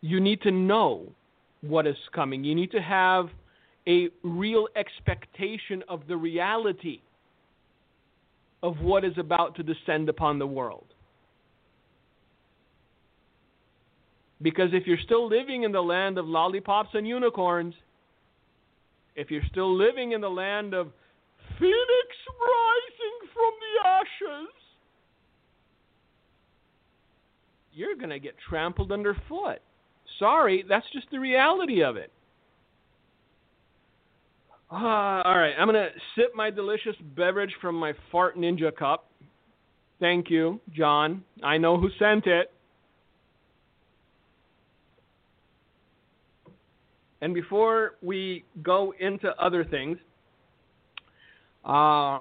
[0.00, 1.06] you need to know
[1.62, 2.44] what is coming.
[2.44, 3.28] You need to have
[3.88, 7.00] a real expectation of the reality
[8.62, 10.85] of what is about to descend upon the world.
[14.42, 17.74] Because if you're still living in the land of lollipops and unicorns,
[19.14, 20.88] if you're still living in the land of
[21.58, 22.08] phoenix
[22.40, 24.52] rising from the ashes,
[27.72, 29.60] you're going to get trampled underfoot.
[30.18, 32.12] Sorry, that's just the reality of it.
[34.70, 39.08] Uh, all right, I'm going to sip my delicious beverage from my fart ninja cup.
[40.00, 41.22] Thank you, John.
[41.42, 42.50] I know who sent it.
[47.20, 49.98] And before we go into other things,
[51.64, 52.18] uh,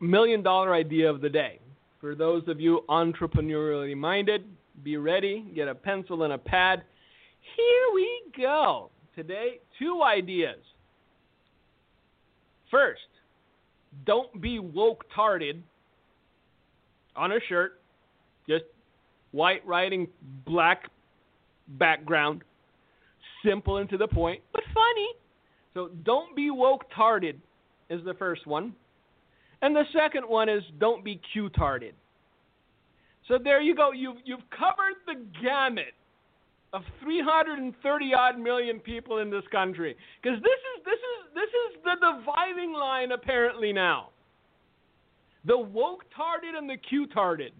[0.00, 1.58] million dollar idea of the day.
[2.00, 4.44] For those of you entrepreneurially minded,
[4.82, 6.82] be ready, get a pencil and a pad.
[7.56, 8.90] Here we go.
[9.14, 10.58] Today, two ideas.
[12.70, 13.00] First,
[14.04, 15.62] don't be woke tarded
[17.16, 17.80] on a shirt,
[18.48, 18.64] just
[19.30, 20.08] white writing,
[20.44, 20.90] black
[21.78, 22.42] background,
[23.44, 25.08] simple and to the point, but funny.
[25.74, 27.40] So don't be woke tarded
[27.90, 28.74] is the first one.
[29.62, 31.94] And the second one is don't be Q-tarded.
[33.28, 33.92] So there you go.
[33.92, 35.94] You've, you've covered the gamut
[36.74, 39.96] of 330 odd million people in this country.
[40.22, 44.10] Because this is this is this is the dividing line apparently now.
[45.46, 47.52] The woke tarded and the Q tarded.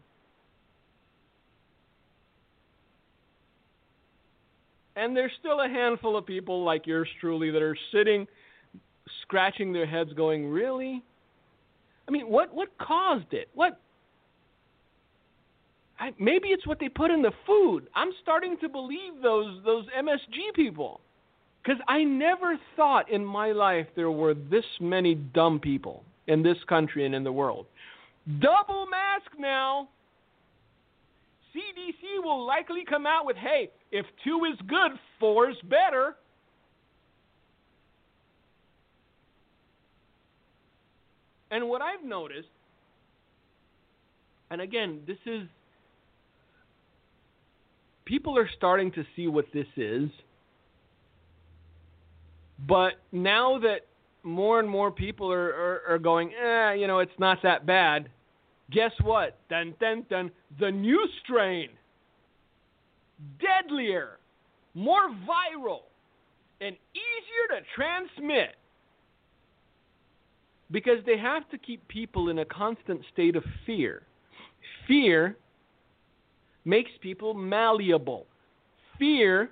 [4.97, 8.27] And there's still a handful of people like yours truly that are sitting,
[9.23, 11.03] scratching their heads, going, "Really?
[12.07, 13.49] I mean, what what caused it?
[13.55, 13.81] What
[15.99, 17.89] I, maybe it's what they put in the food.
[17.95, 21.01] I'm starting to believe those those MSG people,
[21.63, 26.59] because I never thought in my life there were this many dumb people in this
[26.69, 27.67] country and in the world.
[28.41, 29.89] Double mask now.
[31.55, 36.17] CDC will likely come out with, "Hey, if two is good, four is better."
[41.51, 42.49] And what I've noticed,
[44.51, 45.49] and again, this is
[48.05, 50.11] people are starting to see what this is.
[52.67, 53.87] But now that
[54.23, 58.09] more and more people are, are, are going, eh, you know, it's not that bad.
[58.71, 59.39] Guess what?
[59.49, 60.31] Dun, dun, dun.
[60.59, 61.69] The new strain,
[63.41, 64.19] deadlier,
[64.75, 65.83] more viral,
[66.61, 68.57] and easier to transmit
[70.71, 74.03] because they have to keep people in a constant state of fear.
[74.89, 75.37] Fear
[76.65, 78.27] makes people malleable.
[78.99, 79.51] Fear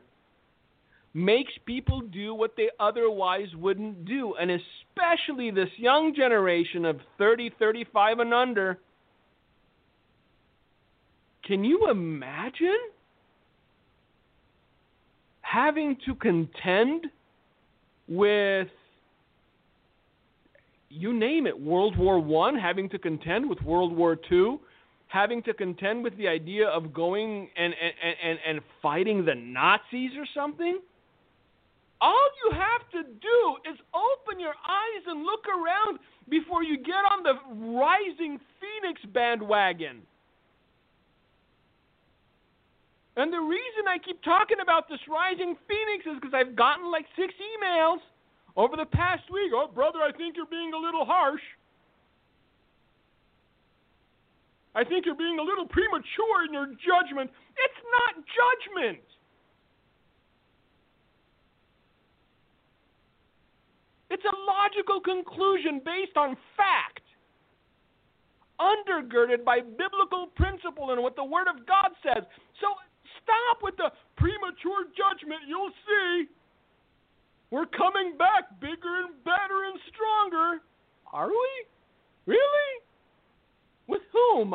[1.15, 4.35] makes people do what they otherwise wouldn't do.
[4.41, 8.79] And especially this young generation of 30, 35 and under.
[11.45, 12.79] Can you imagine
[15.53, 17.07] having to contend
[18.09, 18.69] with
[20.89, 24.61] you name it, World War One, having to contend with World War Two,
[25.09, 30.11] having to contend with the idea of going and, and, and, and fighting the Nazis
[30.17, 30.81] or something?
[32.01, 37.05] All you have to do is open your eyes and look around before you get
[37.11, 37.35] on the
[37.79, 40.03] rising Phoenix bandwagon.
[43.17, 47.05] And the reason I keep talking about this rising Phoenix is because I've gotten like
[47.17, 48.01] six emails
[48.57, 49.53] over the past week.
[49.55, 51.43] Oh, brother, I think you're being a little harsh.
[54.75, 57.29] I think you're being a little premature in your judgment.
[57.29, 59.05] It's not judgment.
[64.09, 67.05] It's a logical conclusion based on fact,
[68.61, 72.25] undergirded by biblical principle and what the Word of God says.
[72.61, 72.69] So
[73.23, 75.43] stop with the premature judgment.
[75.49, 76.27] You'll see.
[77.51, 80.63] We're coming back bigger and better and stronger.
[81.13, 81.67] Are we?
[82.27, 82.81] Really?
[83.87, 84.55] With whom?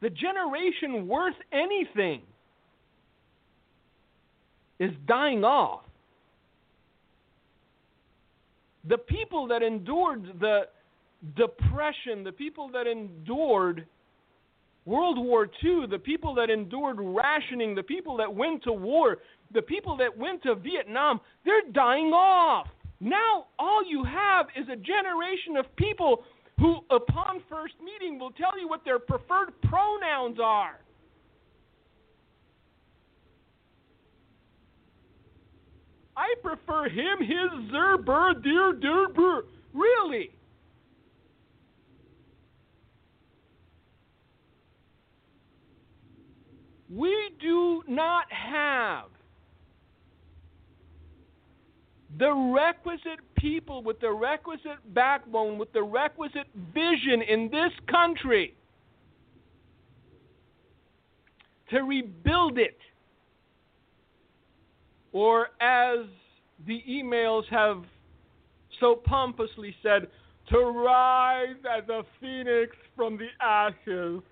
[0.00, 2.22] The generation worth anything
[4.78, 5.80] is dying off.
[8.86, 10.68] The people that endured the
[11.36, 13.86] depression, the people that endured
[14.84, 19.18] World War II, the people that endured rationing, the people that went to war,
[19.52, 22.68] the people that went to Vietnam, they're dying off.
[23.00, 26.24] Now, all you have is a generation of people
[26.58, 30.80] who, upon first meeting, will tell you what their preferred pronouns are.
[36.16, 39.44] I prefer him, his, zer, bur, dear, der, bur.
[39.72, 40.30] Really?
[46.90, 49.06] We do not have
[52.18, 58.54] the requisite people with the requisite backbone, with the requisite vision in this country
[61.70, 62.78] to rebuild it
[65.12, 66.06] or as
[66.66, 67.84] the emails have
[68.80, 70.08] so pompously said,
[70.50, 74.22] to rise as a phoenix from the ashes.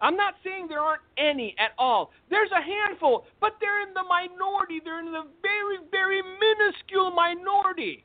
[0.00, 2.12] I'm not saying there aren't any at all.
[2.30, 4.80] There's a handful, but they're in the minority.
[4.84, 8.04] They're in the very, very minuscule minority.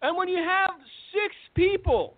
[0.00, 0.70] And when you have
[1.12, 2.16] six people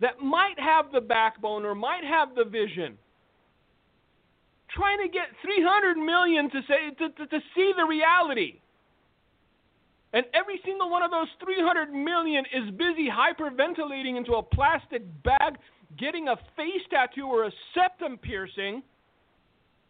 [0.00, 2.98] that might have the backbone or might have the vision.
[4.70, 8.60] Trying to get 300 million to say to, to, to see the reality.
[10.16, 15.58] And every single one of those 300 million is busy hyperventilating into a plastic bag,
[15.98, 18.82] getting a face tattoo or a septum piercing,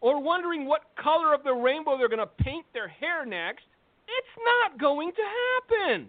[0.00, 3.66] or wondering what color of the rainbow they're going to paint their hair next.
[4.08, 5.22] It's not going to
[5.70, 6.08] happen.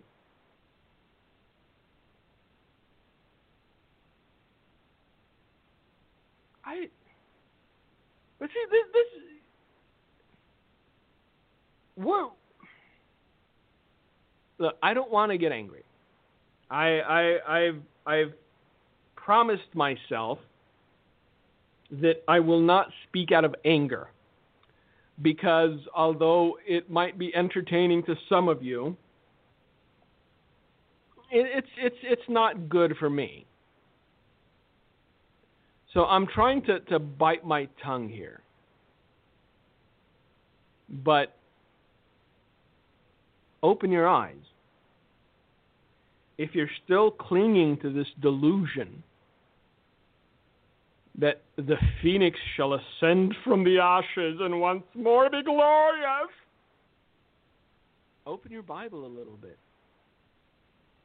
[6.66, 6.88] I.
[8.40, 9.06] But see, this this.
[11.98, 12.30] We're.
[14.60, 15.84] Look, I don't want to get angry.
[16.70, 18.34] I I I've I've
[19.16, 20.40] promised myself
[21.92, 24.10] that I will not speak out of anger
[25.22, 28.98] because although it might be entertaining to some of you,
[31.32, 33.46] it, it's it's it's not good for me.
[35.94, 38.42] So I'm trying to, to bite my tongue here.
[40.90, 41.36] But
[43.64, 44.36] open your eyes.
[46.38, 49.04] If you're still clinging to this delusion
[51.18, 56.30] that the phoenix shall ascend from the ashes and once more be glorious,
[58.28, 59.58] open your Bible a little bit.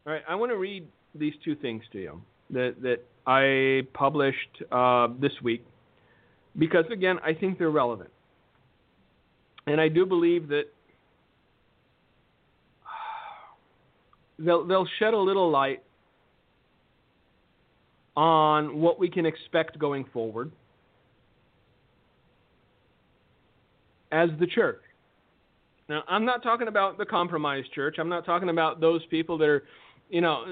[0.07, 4.63] All right, I want to read these two things to you that that I published
[4.71, 5.65] uh, this week
[6.59, 8.11] because again I think they're relevant,
[9.67, 10.65] and I do believe that
[14.39, 15.83] they'll they'll shed a little light
[18.17, 20.53] on what we can expect going forward
[24.11, 24.83] as the church.
[25.89, 27.97] Now, I'm not talking about the compromised church.
[27.99, 29.63] I'm not talking about those people that are
[30.13, 30.45] you know,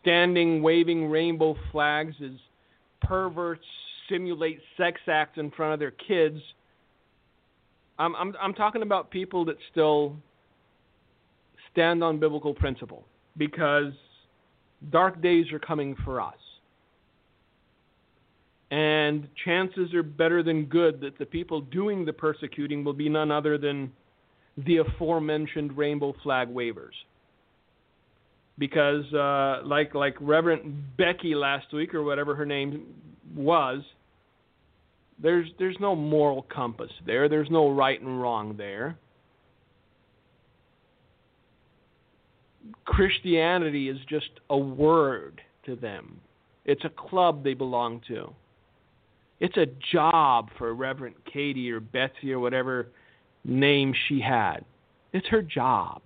[0.00, 2.32] standing waving rainbow flags as
[3.02, 3.64] perverts
[4.10, 6.40] simulate sex acts in front of their kids.
[8.00, 10.16] I'm I'm I'm talking about people that still
[11.72, 13.04] stand on biblical principle
[13.36, 13.92] because
[14.90, 16.34] dark days are coming for us.
[18.70, 23.30] And chances are better than good that the people doing the persecuting will be none
[23.30, 23.92] other than
[24.56, 26.94] the aforementioned rainbow flag wavers
[28.58, 32.86] because uh, like like Reverend Becky last week or whatever her name
[33.34, 33.82] was,
[35.22, 37.28] there's there's no moral compass there.
[37.28, 38.98] There's no right and wrong there.
[42.84, 46.20] Christianity is just a word to them.
[46.64, 48.32] It's a club they belong to.
[49.40, 52.88] It's a job for Reverend Katie or Betsy or whatever
[53.44, 54.64] name she had.
[55.12, 56.02] It's her job.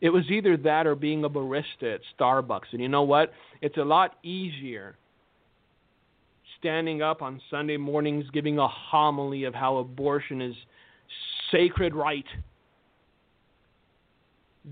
[0.00, 2.72] It was either that or being a barista at Starbucks.
[2.72, 3.32] And you know what?
[3.62, 4.96] It's a lot easier
[6.58, 10.54] standing up on Sunday mornings giving a homily of how abortion is
[11.50, 12.24] sacred right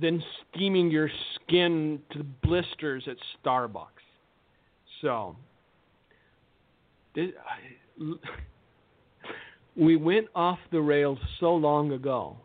[0.01, 0.23] than
[0.55, 3.87] steaming your skin to blisters at Starbucks.
[5.01, 5.37] So,
[9.77, 12.39] we went off the rails so long ago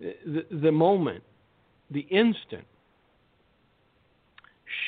[0.00, 1.22] the, the moment,
[1.90, 2.64] the instant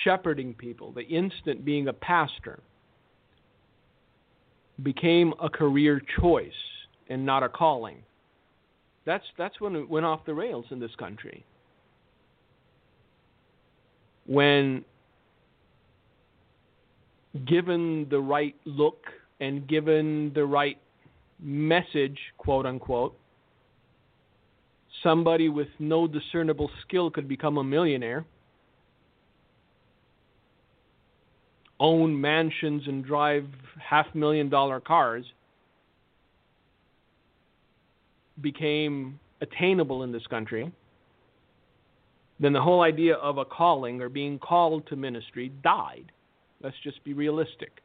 [0.05, 2.61] shepherding people, the instant being a pastor,
[4.83, 6.51] became a career choice
[7.09, 8.03] and not a calling.
[9.05, 11.45] That's that's when it went off the rails in this country.
[14.27, 14.85] When
[17.47, 19.05] given the right look
[19.41, 20.79] and given the right
[21.41, 23.17] message, quote unquote,
[25.03, 28.25] somebody with no discernible skill could become a millionaire,
[31.81, 33.47] own mansions and drive
[33.81, 35.25] half million dollar cars
[38.41, 40.73] became attainable in this country,
[42.41, 46.11] then the whole idea of a calling or being called to ministry died.
[46.63, 47.81] Let's just be realistic.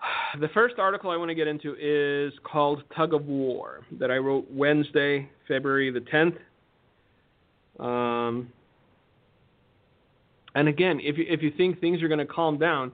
[0.40, 4.16] The first article I want to get into is called Tug of War that I
[4.16, 6.36] wrote Wednesday, February the 10th.
[7.84, 8.52] Um,
[10.54, 12.92] and again, if you, if you think things are going to calm down,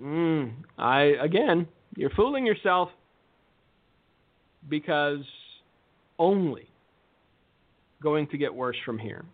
[0.00, 1.66] mm, I again,
[1.96, 2.90] you're fooling yourself
[4.68, 5.24] because
[6.18, 6.68] only
[8.02, 9.24] going to get worse from here.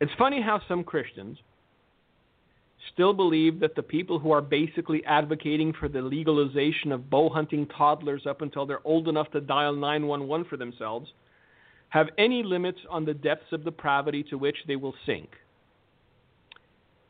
[0.00, 1.38] It's funny how some Christians
[2.92, 7.66] still believe that the people who are basically advocating for the legalization of bow hunting
[7.66, 11.10] toddlers up until they're old enough to dial 911 for themselves
[11.88, 15.30] have any limits on the depths of depravity to which they will sink.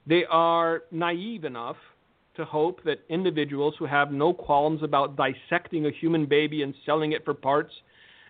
[0.07, 1.77] They are naive enough
[2.37, 7.13] to hope that individuals who have no qualms about dissecting a human baby and selling
[7.13, 7.73] it for parts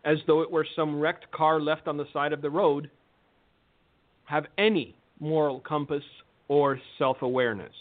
[0.05, 2.91] as though it were some wrecked car left on the side of the road
[4.25, 6.03] have any moral compass
[6.49, 7.73] or self awareness.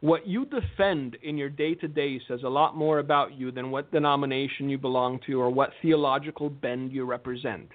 [0.00, 3.70] What you defend in your day to day says a lot more about you than
[3.70, 7.68] what denomination you belong to or what theological bend you represent.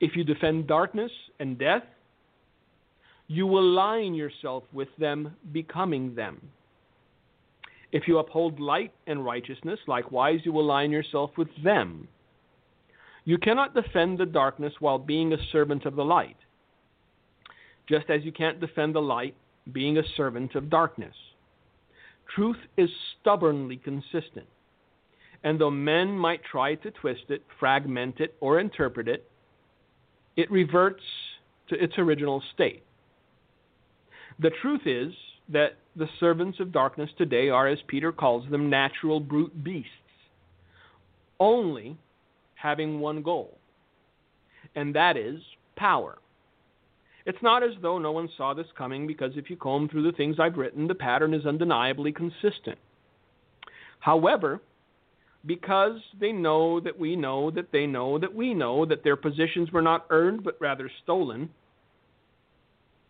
[0.00, 1.10] If you defend darkness
[1.40, 1.82] and death,
[3.34, 6.40] you align yourself with them, becoming them.
[7.90, 12.06] If you uphold light and righteousness, likewise you align yourself with them.
[13.24, 16.36] You cannot defend the darkness while being a servant of the light,
[17.88, 19.34] just as you can't defend the light
[19.72, 21.14] being a servant of darkness.
[22.36, 24.46] Truth is stubbornly consistent,
[25.42, 29.28] and though men might try to twist it, fragment it, or interpret it,
[30.36, 31.02] it reverts
[31.68, 32.83] to its original state.
[34.38, 35.12] The truth is
[35.48, 39.90] that the servants of darkness today are, as Peter calls them, natural brute beasts,
[41.38, 41.96] only
[42.54, 43.58] having one goal,
[44.74, 45.40] and that is
[45.76, 46.18] power.
[47.26, 50.16] It's not as though no one saw this coming, because if you comb through the
[50.16, 52.78] things I've written, the pattern is undeniably consistent.
[54.00, 54.60] However,
[55.46, 59.72] because they know that we know that they know that we know that their positions
[59.72, 61.50] were not earned but rather stolen,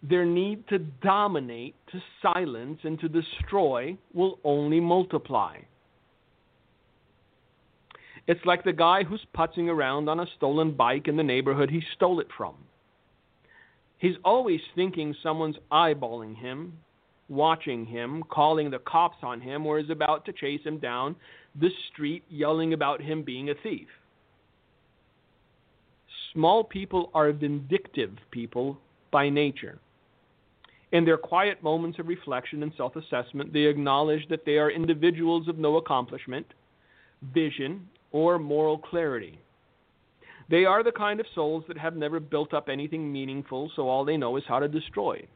[0.09, 5.57] their need to dominate, to silence, and to destroy will only multiply.
[8.27, 11.83] It's like the guy who's putzing around on a stolen bike in the neighborhood he
[11.95, 12.55] stole it from.
[13.99, 16.75] He's always thinking someone's eyeballing him,
[17.29, 21.17] watching him, calling the cops on him, or is about to chase him down
[21.59, 23.89] the street yelling about him being a thief.
[26.33, 28.79] Small people are vindictive people
[29.11, 29.79] by nature.
[30.95, 35.49] In their quiet moments of reflection and self assessment, they acknowledge that they are individuals
[35.49, 36.47] of no accomplishment,
[37.35, 39.41] vision, or moral clarity.
[40.49, 44.05] They are the kind of souls that have never built up anything meaningful, so all
[44.05, 45.27] they know is how to destroy,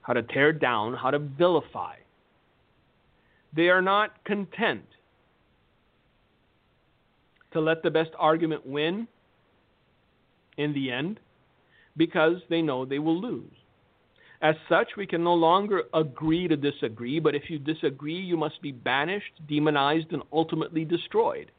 [0.00, 1.96] how to tear down, how to vilify.
[3.54, 4.86] They are not content
[7.52, 9.06] to let the best argument win
[10.56, 11.20] in the end
[11.98, 13.52] because they know they will lose.
[14.42, 18.60] As such, we can no longer agree to disagree, but if you disagree, you must
[18.60, 21.52] be banished, demonized, and ultimately destroyed.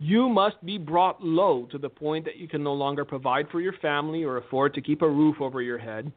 [0.00, 3.60] You must be brought low to the point that you can no longer provide for
[3.60, 6.10] your family or afford to keep a roof over your head.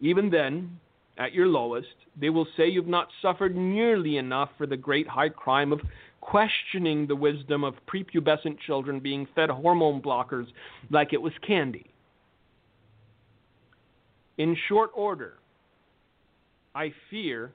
[0.00, 0.78] Even then,
[1.18, 1.88] at your lowest,
[2.20, 5.80] they will say you've not suffered nearly enough for the great high crime of
[6.20, 10.46] questioning the wisdom of prepubescent children being fed hormone blockers
[10.90, 11.90] like it was candy.
[14.38, 15.34] In short order,
[16.74, 17.52] I fear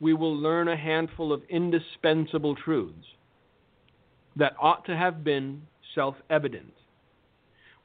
[0.00, 3.06] we will learn a handful of indispensable truths
[4.36, 5.62] that ought to have been
[5.94, 6.74] self evident.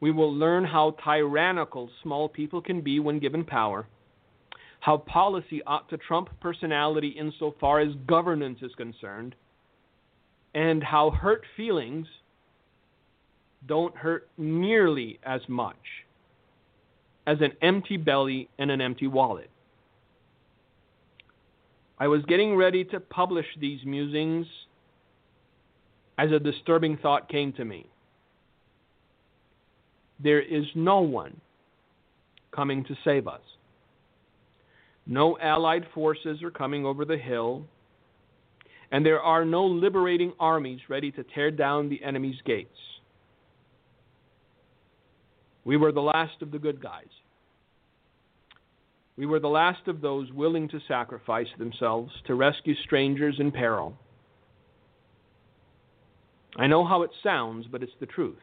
[0.02, 3.88] We will learn how tyrannical small people can be when given power,
[4.82, 9.36] how policy ought to trump personality insofar as governance is concerned,
[10.54, 12.08] and how hurt feelings
[13.66, 16.03] don't hurt nearly as much
[17.26, 19.50] as an empty belly and an empty wallet.
[22.00, 24.46] I was getting ready to publish these musings
[26.18, 27.88] as a disturbing thought came to me.
[30.22, 31.40] There is no one
[32.54, 33.42] coming to save us.
[35.06, 37.66] No allied forces are coming over the hill,
[38.92, 42.70] and there are no liberating armies ready to tear down the enemy's gates.
[45.66, 47.08] We were the last of the good guys.
[49.16, 53.96] We were the last of those willing to sacrifice themselves to rescue strangers in peril.
[56.58, 58.38] I know how it sounds, but it's the truth.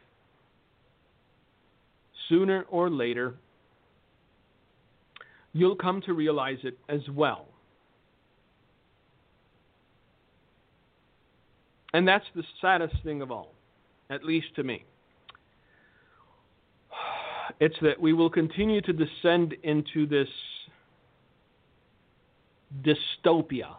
[2.29, 3.35] Sooner or later,
[5.53, 7.47] you'll come to realize it as well.
[11.93, 13.53] And that's the saddest thing of all,
[14.09, 14.85] at least to me.
[17.59, 20.27] It's that we will continue to descend into this
[22.83, 23.75] dystopia.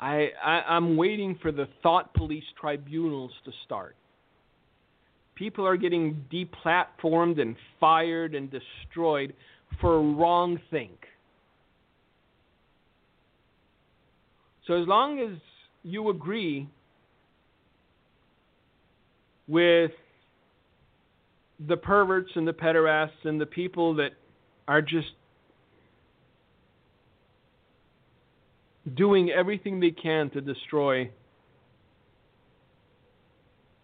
[0.00, 3.96] I, I am waiting for the thought police tribunals to start.
[5.34, 9.34] People are getting deplatformed and fired and destroyed
[9.80, 11.06] for wrong think.
[14.66, 15.38] So as long as
[15.82, 16.68] you agree
[19.50, 19.90] with
[21.66, 24.10] the perverts and the pederasts and the people that
[24.68, 25.08] are just
[28.94, 31.10] doing everything they can to destroy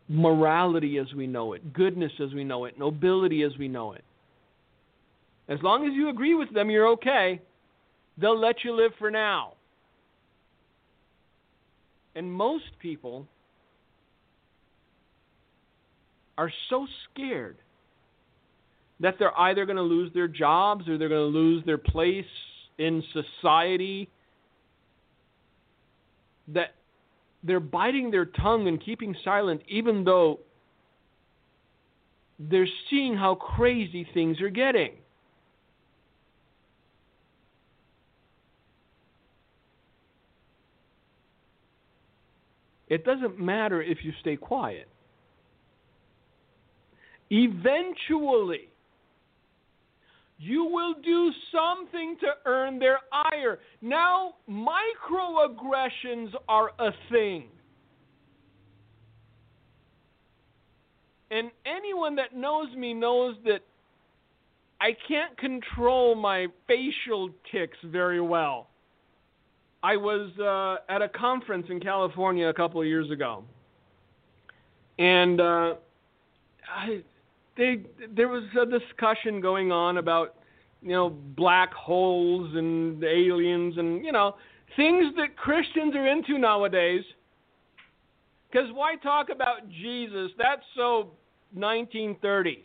[0.08, 4.04] morality as we know it, goodness as we know it, nobility as we know it.
[5.48, 7.40] As long as you agree with them, you're okay.
[8.18, 9.54] They'll let you live for now.
[12.14, 13.26] And most people
[16.38, 17.56] are so scared
[19.00, 22.24] that they're either going to lose their jobs or they're going to lose their place
[22.78, 24.08] in society
[26.48, 26.74] that
[27.42, 30.40] they're biting their tongue and keeping silent even though
[32.38, 34.92] they're seeing how crazy things are getting.
[42.88, 44.88] It doesn't matter if you stay quiet.
[47.30, 48.68] Eventually,
[50.38, 53.58] you will do something to earn their ire.
[53.80, 57.44] Now, microaggressions are a thing.
[61.30, 63.60] And anyone that knows me knows that
[64.80, 68.68] I can't control my facial tics very well.
[69.82, 73.44] I was uh, at a conference in California a couple of years ago,
[74.98, 75.74] and uh,
[76.68, 77.02] I,
[77.56, 77.82] they
[78.14, 80.36] there was a discussion going on about
[80.82, 84.36] you know black holes and aliens and you know
[84.76, 87.04] things that Christians are into nowadays.
[88.50, 90.30] Because why talk about Jesus?
[90.38, 91.10] That's so
[91.56, 92.64] 1930s.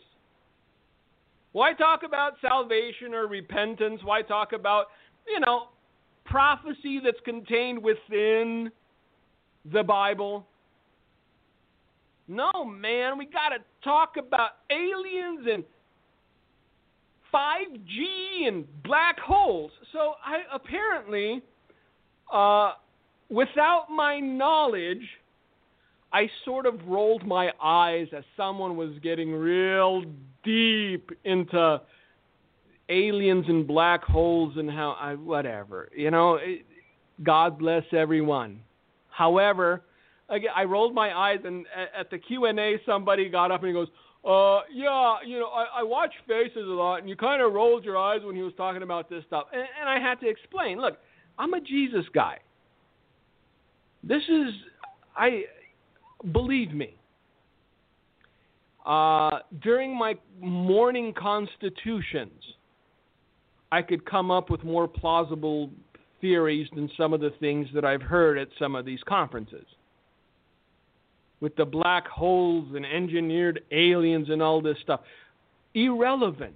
[1.52, 4.00] Why talk about salvation or repentance?
[4.02, 4.86] Why talk about,
[5.26, 5.68] you know,
[6.24, 8.70] prophecy that's contained within
[9.70, 10.46] the Bible?
[12.28, 15.64] No, man, we got to talk about aliens and
[17.32, 19.70] 5G and black holes.
[19.92, 21.42] So I apparently,
[22.32, 22.72] uh,
[23.30, 25.02] without my knowledge,
[26.12, 30.04] I sort of rolled my eyes as someone was getting real
[30.44, 31.80] deep into
[32.88, 35.88] aliens and black holes and how I whatever.
[35.96, 36.66] You know, it,
[37.22, 38.60] God bless everyone.
[39.10, 39.82] However,
[40.32, 41.66] again, I rolled my eyes, and
[41.96, 43.88] at the Q and A, somebody got up and he goes,
[44.24, 47.84] "Uh, yeah, you know, I, I watch Faces a lot, and you kind of rolled
[47.84, 50.80] your eyes when he was talking about this stuff." And, and I had to explain,
[50.80, 50.98] look,
[51.38, 52.38] I'm a Jesus guy.
[54.02, 54.52] This is,
[55.16, 55.44] I
[56.32, 56.96] believe me.
[58.84, 62.42] Uh, during my morning constitutions,
[63.70, 65.70] I could come up with more plausible
[66.20, 69.66] theories than some of the things that I've heard at some of these conferences
[71.42, 75.00] with the black holes and engineered aliens and all this stuff.
[75.74, 76.54] Irrelevant.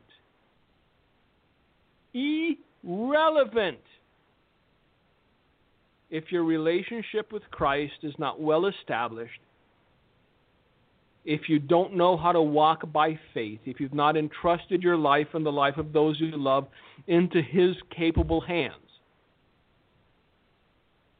[2.15, 3.81] Irrelevant.
[6.09, 9.41] If your relationship with Christ is not well established,
[11.25, 15.27] if you don't know how to walk by faith, if you've not entrusted your life
[15.35, 16.69] and the life of those you love
[17.09, 18.75] into His capable hands.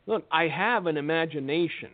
[0.07, 1.91] Look, I have an imagination.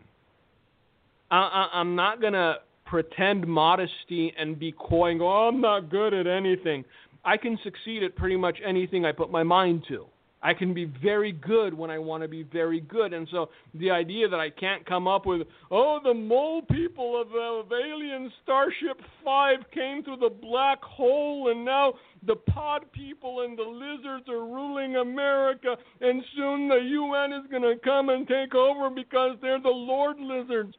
[1.32, 5.90] I, I, I'm not gonna pretend modesty and be coy and go, oh, I'm not
[5.90, 6.84] good at anything.
[7.24, 10.06] I can succeed at pretty much anything I put my mind to.
[10.44, 13.12] I can be very good when I want to be very good.
[13.12, 17.28] And so the idea that I can't come up with, oh, the mole people of,
[17.28, 21.94] of Alien Starship 5 came through the black hole, and now
[22.26, 27.62] the pod people and the lizards are ruling America, and soon the UN is going
[27.62, 30.74] to come and take over because they're the Lord lizards.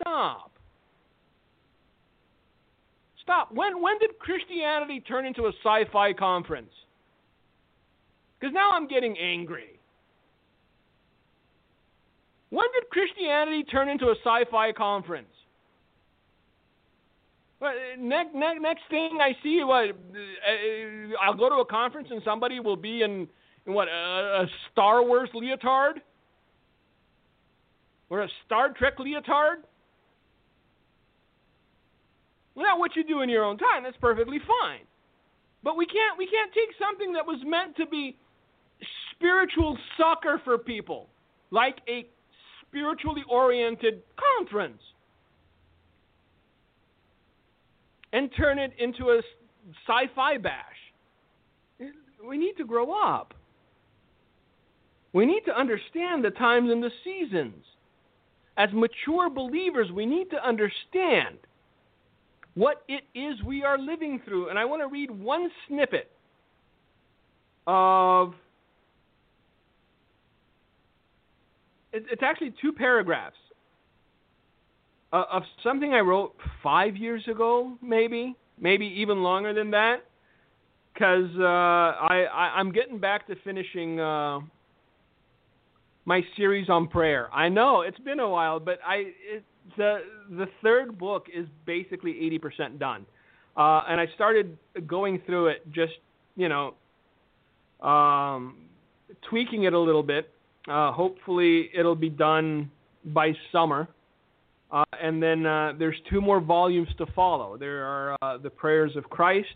[0.00, 0.50] Stop.
[3.22, 3.52] Stop.
[3.52, 6.72] When when did Christianity turn into a sci-fi conference?
[8.38, 9.80] Because now I'm getting angry.
[12.50, 15.28] When did Christianity turn into a sci-fi conference?
[17.60, 22.20] Well, next, next, next thing I see, what uh, I'll go to a conference and
[22.24, 23.26] somebody will be in,
[23.66, 26.02] in what a, a Star Wars leotard
[28.10, 29.64] or a Star Trek leotard.
[32.54, 33.82] Well, not what you do in your own time.
[33.82, 34.86] That's perfectly fine.
[35.62, 38.16] But we can't we can't take something that was meant to be
[39.12, 41.08] spiritual succor for people,
[41.50, 42.06] like a
[42.60, 44.02] spiritually oriented
[44.38, 44.82] conference,
[48.12, 49.22] and turn it into a
[49.86, 50.52] sci-fi bash.
[52.26, 53.34] We need to grow up.
[55.12, 57.64] We need to understand the times and the seasons.
[58.56, 61.38] As mature believers, we need to understand
[62.54, 64.48] what it is we are living through.
[64.48, 66.10] And I want to read one snippet
[67.66, 68.34] of
[71.92, 73.36] it's actually two paragraphs
[75.12, 79.98] uh, of something I wrote five years ago, maybe, maybe even longer than that,
[80.92, 84.40] because uh, I, I am getting back to finishing uh,
[86.04, 87.32] my series on prayer.
[87.32, 89.44] I know it's been a while, but I it,
[89.76, 89.98] the
[90.30, 93.06] the third book is basically 80% done,
[93.56, 94.56] uh, and I started
[94.86, 95.94] going through it, just
[96.36, 96.74] you know,
[97.86, 98.56] um,
[99.28, 100.30] tweaking it a little bit.
[100.68, 102.70] Uh, hopefully, it'll be done
[103.06, 103.88] by summer,
[104.70, 107.56] uh, and then uh, there's two more volumes to follow.
[107.56, 109.54] There are uh, the prayers of Christ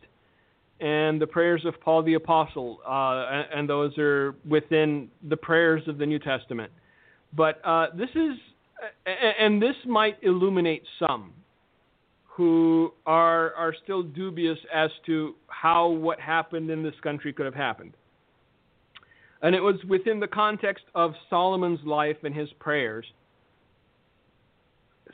[0.81, 5.83] and the prayers of Paul the Apostle, uh, and, and, those are within the prayers
[5.89, 6.71] of the New Testament.
[7.35, 7.61] But
[7.97, 8.39] this is
[9.07, 11.33] and this might illuminate some
[12.25, 17.55] who are are still dubious as to how what happened in this country could have
[17.55, 17.95] happened.
[19.43, 23.07] And it was within the context of Solomon's life and his prayers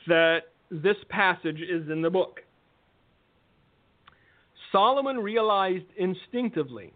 [0.07, 2.41] that this passage is in the book.
[4.71, 6.91] Solomon realized instinctively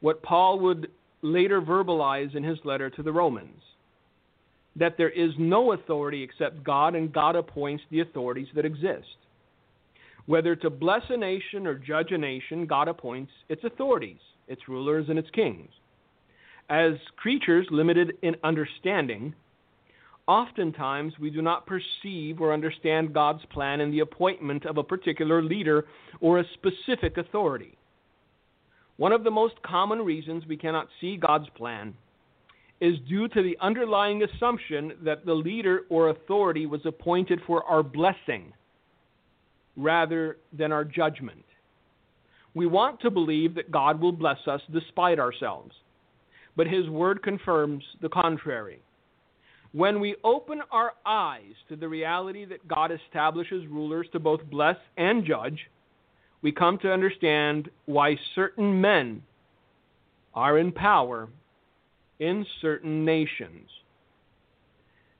[0.00, 0.90] what Paul would
[1.22, 3.62] later verbalize in his letter to the Romans
[4.76, 9.16] that there is no authority except God, and God appoints the authorities that exist.
[10.26, 15.06] Whether to bless a nation or judge a nation, God appoints its authorities, its rulers,
[15.08, 15.68] and its kings.
[16.70, 19.34] As creatures limited in understanding,
[20.26, 25.42] oftentimes we do not perceive or understand God's plan in the appointment of a particular
[25.42, 25.86] leader
[26.20, 27.76] or a specific authority.
[28.96, 31.94] One of the most common reasons we cannot see God's plan
[32.82, 37.80] is due to the underlying assumption that the leader or authority was appointed for our
[37.80, 38.52] blessing
[39.76, 41.44] rather than our judgment.
[42.54, 45.70] We want to believe that God will bless us despite ourselves,
[46.56, 48.80] but His Word confirms the contrary.
[49.70, 54.76] When we open our eyes to the reality that God establishes rulers to both bless
[54.96, 55.60] and judge,
[56.42, 59.22] we come to understand why certain men
[60.34, 61.28] are in power
[62.22, 63.68] in certain nations.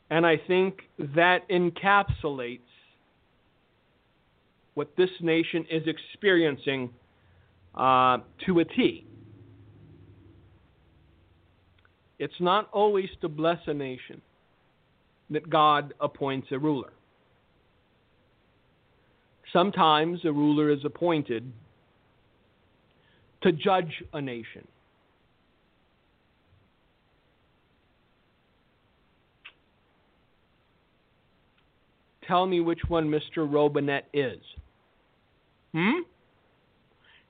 [0.09, 0.83] And I think
[1.17, 2.61] that encapsulates
[4.75, 6.91] what this nation is experiencing
[7.75, 9.05] uh, to a T.
[12.21, 14.23] It's not always to bless a nation
[15.31, 16.93] that God appoints a ruler.
[19.53, 21.53] Sometimes a ruler is appointed
[23.43, 24.69] to judge a nation.
[32.33, 33.47] Tell me which one Mr.
[33.47, 34.41] Robinette is.
[35.75, 36.01] Hmm?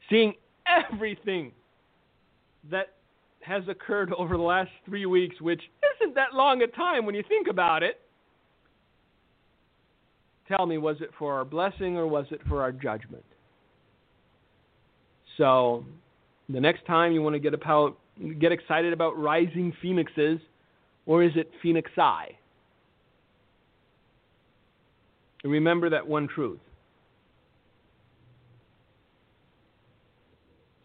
[0.09, 0.35] Seeing
[0.65, 1.51] everything
[2.71, 2.95] that
[3.41, 5.61] has occurred over the last three weeks, which
[5.97, 8.01] isn't that long a time when you think about it.
[10.47, 13.25] Tell me, was it for our blessing or was it for our judgment?
[15.37, 15.85] So,
[16.49, 17.99] the next time you want to get about
[18.39, 20.39] get excited about rising phoenixes,
[21.07, 22.37] or is it phoenix eye?
[25.43, 26.61] Remember that one truth.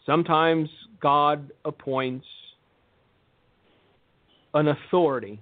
[0.05, 0.69] Sometimes
[1.01, 2.25] God appoints
[4.53, 5.39] an authority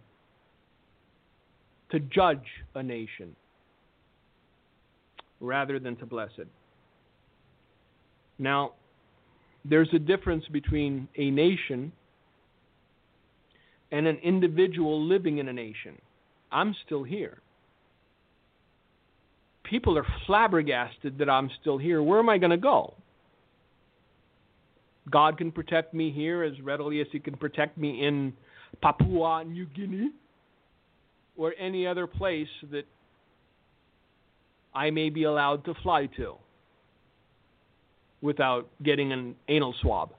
[1.92, 3.36] to judge a nation
[5.40, 6.48] rather than to bless it.
[8.40, 8.74] Now,
[9.64, 11.92] there's a difference between a nation
[13.92, 16.00] and an individual living in a nation.
[16.52, 17.40] I'm still here.
[19.70, 22.02] People are flabbergasted that I'm still here.
[22.02, 22.94] Where am I going to go?
[25.10, 28.34] God can protect me here as readily as He can protect me in
[28.82, 30.12] Papua New Guinea
[31.38, 32.86] or any other place that
[34.74, 36.36] I may be allowed to fly to
[38.22, 40.12] without getting an anal swab.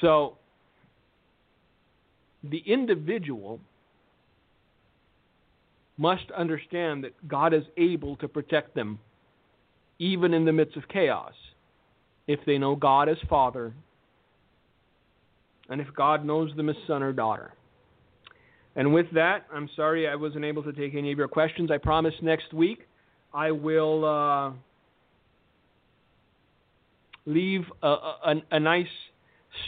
[0.00, 0.38] So,
[2.42, 3.60] the individual
[5.96, 8.98] must understand that God is able to protect them
[9.98, 11.32] even in the midst of chaos
[12.26, 13.72] if they know God as Father
[15.68, 17.52] and if God knows them as son or daughter.
[18.76, 21.70] And with that, I'm sorry I wasn't able to take any of your questions.
[21.70, 22.86] I promise next week
[23.32, 24.52] I will uh,
[27.26, 28.86] leave a, a, a nice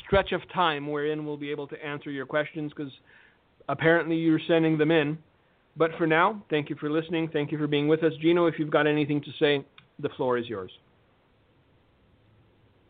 [0.05, 2.93] stretch of time wherein we'll be able to answer your questions because
[3.69, 5.19] apparently you're sending them in.
[5.77, 7.29] But for now, thank you for listening.
[7.33, 8.13] Thank you for being with us.
[8.21, 9.65] Gino, if you've got anything to say,
[9.99, 10.71] the floor is yours.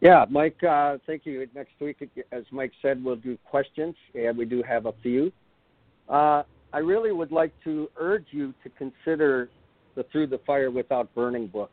[0.01, 1.47] Yeah, Mike, uh, thank you.
[1.55, 1.97] Next week,
[2.31, 5.33] as Mike said, we'll do questions, and we do have a few.
[6.09, 9.49] Uh, I really would like to urge you to consider
[9.95, 11.71] the Through the Fire Without Burning book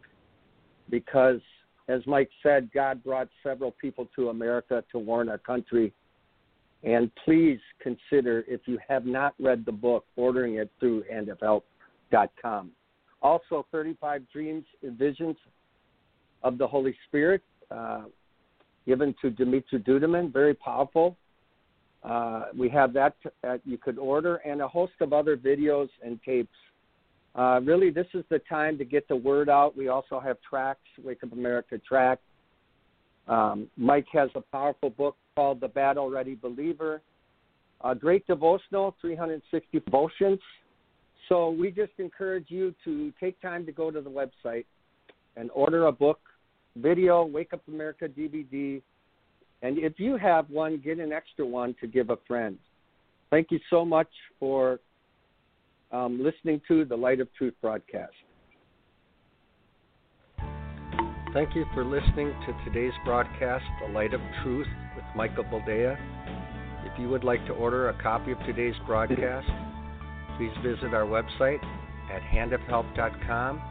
[0.90, 1.42] because
[1.90, 5.94] as Mike said, God brought several people to America to warn our country.
[6.84, 12.72] And please consider, if you have not read the book, ordering it through handofhelp.com.
[13.22, 15.38] Also, 35 Dreams and Visions
[16.44, 18.04] of the Holy Spirit, uh,
[18.86, 21.16] given to Dimitri Duduman, very powerful.
[22.04, 23.16] Uh, we have that
[23.48, 26.52] uh, you could order, and a host of other videos and tapes
[27.36, 29.76] uh, really, this is the time to get the word out.
[29.76, 32.20] We also have tracks, Wake Up America track.
[33.28, 37.02] Um, Mike has a powerful book called The Battle Ready Believer.
[37.84, 40.40] A great devotional, 360 devotions.
[41.30, 44.66] So we just encourage you to take time to go to the website
[45.36, 46.20] and order a book,
[46.76, 48.82] video, Wake Up America DVD.
[49.62, 52.58] And if you have one, get an extra one to give a friend.
[53.30, 54.10] Thank you so much
[54.40, 54.80] for
[55.92, 58.14] um, listening to the Light of Truth broadcast.
[61.34, 64.68] Thank you for listening to today's broadcast, The Light of Truth,
[65.16, 65.98] Michael Boldea.
[66.86, 69.48] If you would like to order a copy of today's broadcast,
[70.38, 71.64] please visit our website
[72.12, 73.62] at handofhelp.com.